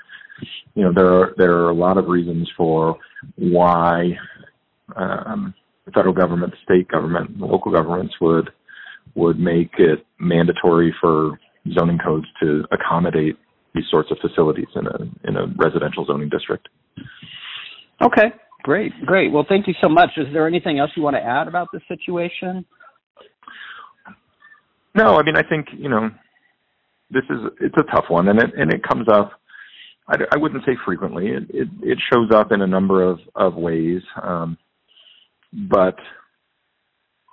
you 0.76 0.84
know, 0.84 0.92
there 0.94 1.08
are 1.08 1.34
there 1.38 1.54
are 1.58 1.70
a 1.70 1.76
lot 1.76 1.98
of 1.98 2.08
reasons 2.08 2.50
for 2.58 2.98
why 3.36 4.12
um, 4.96 5.54
the 5.86 5.92
federal 5.92 6.14
government, 6.14 6.54
state 6.64 6.88
government, 6.88 7.38
local 7.38 7.72
governments 7.72 8.14
would 8.22 8.50
would 9.16 9.40
make 9.40 9.72
it 9.78 10.06
mandatory 10.20 10.94
for 11.00 11.40
zoning 11.74 12.00
codes 12.04 12.26
to 12.42 12.64
accommodate 12.72 13.38
these 13.76 13.86
sorts 13.90 14.10
of 14.12 14.18
facilities 14.20 14.68
in 14.76 14.88
a 14.88 15.30
in 15.30 15.38
a 15.38 15.48
residential 15.58 16.06
zoning 16.06 16.30
district. 16.30 16.68
Okay, 18.02 18.34
great, 18.64 18.92
great. 19.06 19.32
Well, 19.32 19.46
thank 19.48 19.68
you 19.68 19.74
so 19.82 19.90
much. 19.90 20.10
Is 20.18 20.28
there 20.34 20.48
anything 20.48 20.80
else 20.80 20.92
you 20.96 21.04
want 21.04 21.16
to 21.16 21.22
add 21.24 21.48
about 21.48 21.68
this 21.72 21.82
situation? 21.88 22.66
No, 24.96 25.16
I 25.16 25.24
mean 25.24 25.36
I 25.36 25.44
think 25.44 25.68
you 25.78 25.90
know 25.90 26.10
this 27.12 27.24
is 27.30 27.38
it's 27.62 27.76
a 27.78 27.84
tough 27.92 28.06
one, 28.10 28.28
and 28.28 28.40
it 28.40 28.52
and 28.58 28.74
it 28.74 28.82
comes 28.84 29.08
up. 29.08 29.32
I, 30.08 30.18
I 30.34 30.38
wouldn't 30.38 30.66
say 30.66 30.76
frequently. 30.86 31.28
It, 31.28 31.44
it 31.50 31.68
it 31.82 31.98
shows 32.12 32.32
up 32.32 32.52
in 32.52 32.62
a 32.62 32.68
number 32.68 33.04
of 33.04 33.20
of 33.36 33.56
ways, 33.56 34.02
um, 34.22 34.58
but 35.54 35.98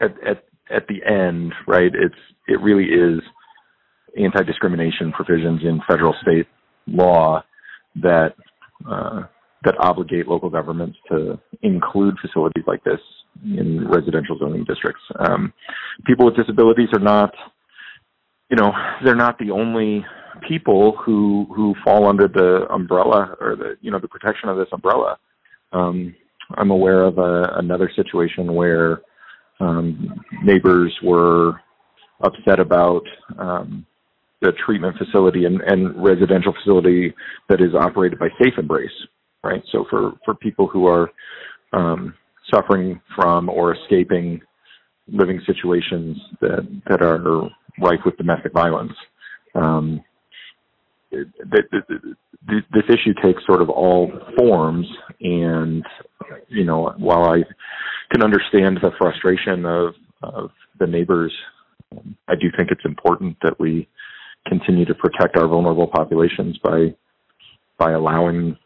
at 0.00 0.14
at 0.26 0.44
at 0.70 0.86
the 0.88 1.04
end, 1.04 1.52
right? 1.66 1.90
It's 1.94 2.14
it 2.48 2.60
really 2.60 2.84
is 2.84 3.20
anti-discrimination 4.18 5.12
provisions 5.12 5.60
in 5.62 5.80
federal 5.88 6.14
state 6.22 6.46
law 6.86 7.42
that 7.96 8.34
uh, 8.88 9.22
that 9.64 9.74
obligate 9.78 10.26
local 10.26 10.48
governments 10.48 10.96
to 11.10 11.38
include 11.62 12.16
facilities 12.20 12.64
like 12.66 12.82
this 12.84 13.00
in 13.44 13.86
residential 13.88 14.38
zoning 14.38 14.64
districts. 14.64 15.02
Um, 15.18 15.52
people 16.06 16.26
with 16.26 16.36
disabilities 16.36 16.88
are 16.92 17.00
not, 17.00 17.34
you 18.50 18.56
know, 18.56 18.72
they're 19.04 19.14
not 19.14 19.38
the 19.38 19.50
only 19.50 20.04
people 20.48 20.96
who 20.96 21.46
who 21.54 21.74
fall 21.84 22.06
under 22.08 22.26
the 22.26 22.66
umbrella 22.70 23.36
or 23.40 23.56
the 23.56 23.76
you 23.80 23.90
know 23.90 23.98
the 23.98 24.08
protection 24.08 24.48
of 24.48 24.56
this 24.56 24.68
umbrella. 24.72 25.18
Um, 25.72 26.14
I'm 26.56 26.70
aware 26.70 27.04
of 27.04 27.18
a, 27.18 27.52
another 27.56 27.90
situation 27.94 28.54
where 28.54 29.02
um, 29.60 30.20
neighbors 30.42 30.96
were 31.02 31.60
upset 32.22 32.58
about 32.58 33.02
um, 33.38 33.86
the 34.40 34.52
treatment 34.64 34.96
facility 34.98 35.44
and, 35.44 35.60
and 35.60 36.02
residential 36.02 36.52
facility 36.52 37.14
that 37.48 37.60
is 37.60 37.74
operated 37.74 38.18
by 38.18 38.28
Safe 38.42 38.54
Embrace, 38.58 38.90
right? 39.44 39.62
So 39.70 39.84
for, 39.90 40.14
for 40.24 40.34
people 40.34 40.66
who 40.66 40.86
are 40.86 41.10
um, 41.72 42.14
suffering 42.52 43.00
from 43.14 43.48
or 43.48 43.74
escaping 43.74 44.40
living 45.08 45.40
situations 45.46 46.16
that, 46.40 46.66
that 46.88 47.02
are 47.02 47.50
rife 47.80 48.00
with 48.04 48.16
domestic 48.16 48.52
violence. 48.52 48.92
Um, 49.54 50.02
this 51.10 52.84
issue 52.88 53.14
takes 53.22 53.44
sort 53.46 53.60
of 53.60 53.68
all 53.68 54.10
forms 54.38 54.86
and 55.20 55.84
you 56.48 56.64
know 56.64 56.94
while 56.98 57.24
i 57.24 57.42
can 58.12 58.22
understand 58.22 58.78
the 58.80 58.92
frustration 58.96 59.66
of 59.66 59.94
of 60.22 60.50
the 60.78 60.86
neighbors 60.86 61.32
i 62.28 62.34
do 62.36 62.48
think 62.56 62.70
it's 62.70 62.84
important 62.84 63.36
that 63.42 63.58
we 63.58 63.88
continue 64.46 64.84
to 64.84 64.94
protect 64.94 65.36
our 65.36 65.48
vulnerable 65.48 65.88
populations 65.88 66.56
by 66.58 66.94
by 67.76 67.90
allowing 67.92 68.56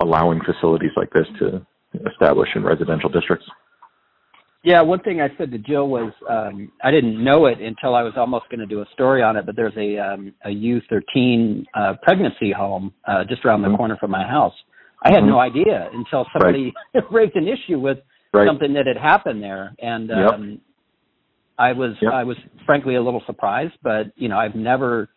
allowing 0.00 0.40
facilities 0.44 0.90
like 0.96 1.10
this 1.12 1.26
to 1.38 1.64
establish 2.10 2.48
in 2.54 2.62
residential 2.62 3.08
districts. 3.08 3.46
Yeah, 4.66 4.82
one 4.82 4.98
thing 4.98 5.20
I 5.20 5.28
said 5.38 5.52
to 5.52 5.58
Jill 5.58 5.86
was 5.88 6.12
um, 6.28 6.72
I 6.82 6.90
didn't 6.90 7.22
know 7.22 7.46
it 7.46 7.60
until 7.60 7.94
I 7.94 8.02
was 8.02 8.14
almost 8.16 8.48
going 8.50 8.58
to 8.58 8.66
do 8.66 8.80
a 8.80 8.84
story 8.94 9.22
on 9.22 9.36
it. 9.36 9.46
But 9.46 9.54
there's 9.54 9.76
a 9.76 9.96
um, 9.96 10.34
a 10.44 10.50
youth 10.50 10.82
or 10.90 11.02
teen 11.14 11.64
uh, 11.72 11.94
pregnancy 12.02 12.50
home 12.50 12.92
uh, 13.06 13.22
just 13.28 13.44
around 13.44 13.62
the 13.62 13.68
mm-hmm. 13.68 13.76
corner 13.76 13.96
from 13.96 14.10
my 14.10 14.26
house. 14.26 14.54
I 15.04 15.12
had 15.12 15.20
mm-hmm. 15.20 15.28
no 15.28 15.38
idea 15.38 15.88
until 15.92 16.26
somebody 16.32 16.74
right. 16.92 17.04
raised 17.12 17.36
an 17.36 17.46
issue 17.46 17.78
with 17.78 17.98
right. 18.34 18.44
something 18.44 18.74
that 18.74 18.88
had 18.88 18.96
happened 18.96 19.40
there, 19.40 19.72
and 19.78 20.10
um, 20.10 20.50
yep. 20.50 20.60
I 21.60 21.72
was 21.72 21.92
yep. 22.02 22.12
I 22.12 22.24
was 22.24 22.36
frankly 22.66 22.96
a 22.96 23.02
little 23.02 23.22
surprised. 23.24 23.74
But 23.84 24.06
you 24.16 24.28
know, 24.28 24.36
I've 24.36 24.56
never 24.56 25.10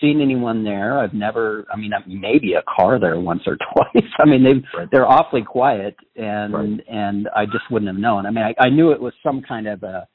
seen 0.00 0.20
anyone 0.20 0.64
there. 0.64 0.98
I've 0.98 1.14
never, 1.14 1.66
I 1.72 1.76
mean, 1.76 1.92
maybe 2.06 2.54
a 2.54 2.62
car 2.62 2.98
there 2.98 3.18
once 3.20 3.42
or 3.46 3.56
twice. 3.56 4.10
I 4.18 4.24
mean, 4.24 4.42
they 4.42 4.78
right. 4.78 4.88
they're 4.90 5.06
awfully 5.08 5.42
quiet, 5.42 5.96
and 6.16 6.52
right. 6.52 6.80
and 6.88 7.28
I 7.34 7.46
just 7.46 7.70
wouldn't 7.70 7.88
have 7.88 8.00
known. 8.00 8.26
I 8.26 8.30
mean, 8.30 8.44
I, 8.44 8.54
I 8.58 8.68
knew 8.68 8.92
it 8.92 9.00
was 9.00 9.12
some 9.22 9.42
kind 9.42 9.66
of 9.66 9.82
a 9.82 10.06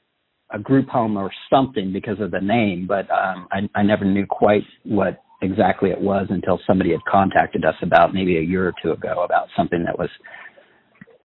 a 0.50 0.58
group 0.58 0.88
home 0.88 1.16
or 1.16 1.30
something 1.50 1.92
because 1.92 2.20
of 2.20 2.30
the 2.30 2.40
name, 2.40 2.86
but 2.86 3.10
um, 3.10 3.48
I, 3.50 3.68
I 3.74 3.82
never 3.82 4.04
knew 4.04 4.26
quite 4.26 4.62
what 4.84 5.22
exactly 5.42 5.90
it 5.90 6.00
was 6.00 6.26
until 6.30 6.60
somebody 6.66 6.92
had 6.92 7.04
contacted 7.10 7.64
us 7.64 7.74
about 7.82 8.14
maybe 8.14 8.38
a 8.38 8.40
year 8.40 8.68
or 8.68 8.72
two 8.82 8.92
ago 8.92 9.24
about 9.24 9.48
something 9.56 9.84
that 9.84 9.98
was 9.98 10.10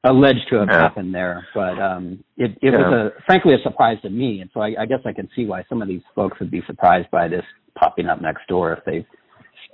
alleged 0.05 0.47
to 0.51 0.57
have 0.57 0.69
yeah. 0.71 0.81
happened 0.81 1.15
there. 1.15 1.47
But 1.55 1.79
um, 1.79 2.25
it, 2.37 2.53
it 2.63 2.73
yeah. 2.73 2.79
was 2.79 3.13
a 3.17 3.23
frankly 3.27 3.55
a 3.55 3.63
surprise 3.63 3.99
to 4.03 4.11
me, 4.11 4.41
and 4.41 4.51
so 4.55 4.61
I, 4.61 4.75
I 4.81 4.87
guess 4.87 5.01
I 5.05 5.13
can 5.13 5.29
see 5.35 5.47
why 5.47 5.65
some 5.69 5.83
of 5.83 5.89
these 5.89 6.03
folks 6.15 6.39
would 6.41 6.51
be 6.51 6.63
surprised 6.67 7.11
by 7.11 7.29
this 7.29 7.45
popping 7.79 8.07
up 8.07 8.21
next 8.21 8.47
door 8.49 8.73
if 8.73 8.85
they, 8.85 9.07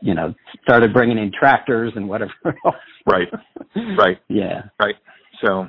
you 0.01 0.15
know, 0.15 0.35
started 0.63 0.93
bringing 0.93 1.19
in 1.19 1.33
tractors 1.33 1.93
and 1.97 2.09
whatever 2.09 2.33
else. 2.65 2.77
Right. 3.07 3.29
Right. 3.99 4.19
yeah. 4.29 4.63
Right. 4.81 4.97
So, 5.45 5.69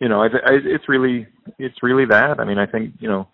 you 0.00 0.08
know, 0.08 0.22
I, 0.22 0.26
I, 0.26 0.58
it's 0.64 0.88
really 0.88 1.26
it's 1.58 1.82
really 1.82 2.06
that. 2.06 2.40
I 2.40 2.44
mean, 2.44 2.58
I 2.58 2.66
think 2.66 2.94
you 3.00 3.08
know 3.08 3.28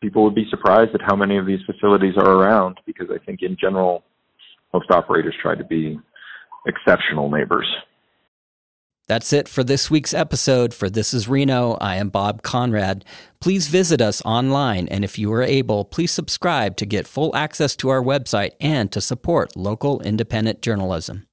people 0.00 0.24
would 0.24 0.34
be 0.34 0.46
surprised 0.50 0.94
at 0.94 1.02
how 1.02 1.16
many 1.16 1.36
of 1.36 1.46
these 1.46 1.60
facilities 1.66 2.14
are 2.16 2.30
around 2.30 2.78
because 2.86 3.08
I 3.10 3.24
think 3.24 3.40
in 3.42 3.56
general 3.60 4.02
most 4.72 4.90
operators 4.90 5.34
try 5.40 5.54
to 5.54 5.64
be 5.64 5.98
exceptional 6.66 7.30
neighbors. 7.30 7.66
That's 9.08 9.32
it 9.32 9.48
for 9.48 9.62
this 9.62 9.88
week's 9.88 10.12
episode. 10.12 10.74
For 10.74 10.90
This 10.90 11.14
is 11.14 11.28
Reno, 11.28 11.74
I 11.74 11.94
am 11.94 12.08
Bob 12.08 12.42
Conrad. 12.42 13.04
Please 13.40 13.68
visit 13.68 14.00
us 14.00 14.20
online, 14.24 14.88
and 14.88 15.04
if 15.04 15.16
you 15.16 15.32
are 15.32 15.44
able, 15.44 15.84
please 15.84 16.10
subscribe 16.10 16.76
to 16.78 16.86
get 16.86 17.06
full 17.06 17.34
access 17.36 17.76
to 17.76 17.88
our 17.88 18.02
website 18.02 18.52
and 18.60 18.90
to 18.90 19.00
support 19.00 19.56
local 19.56 20.00
independent 20.00 20.60
journalism. 20.60 21.28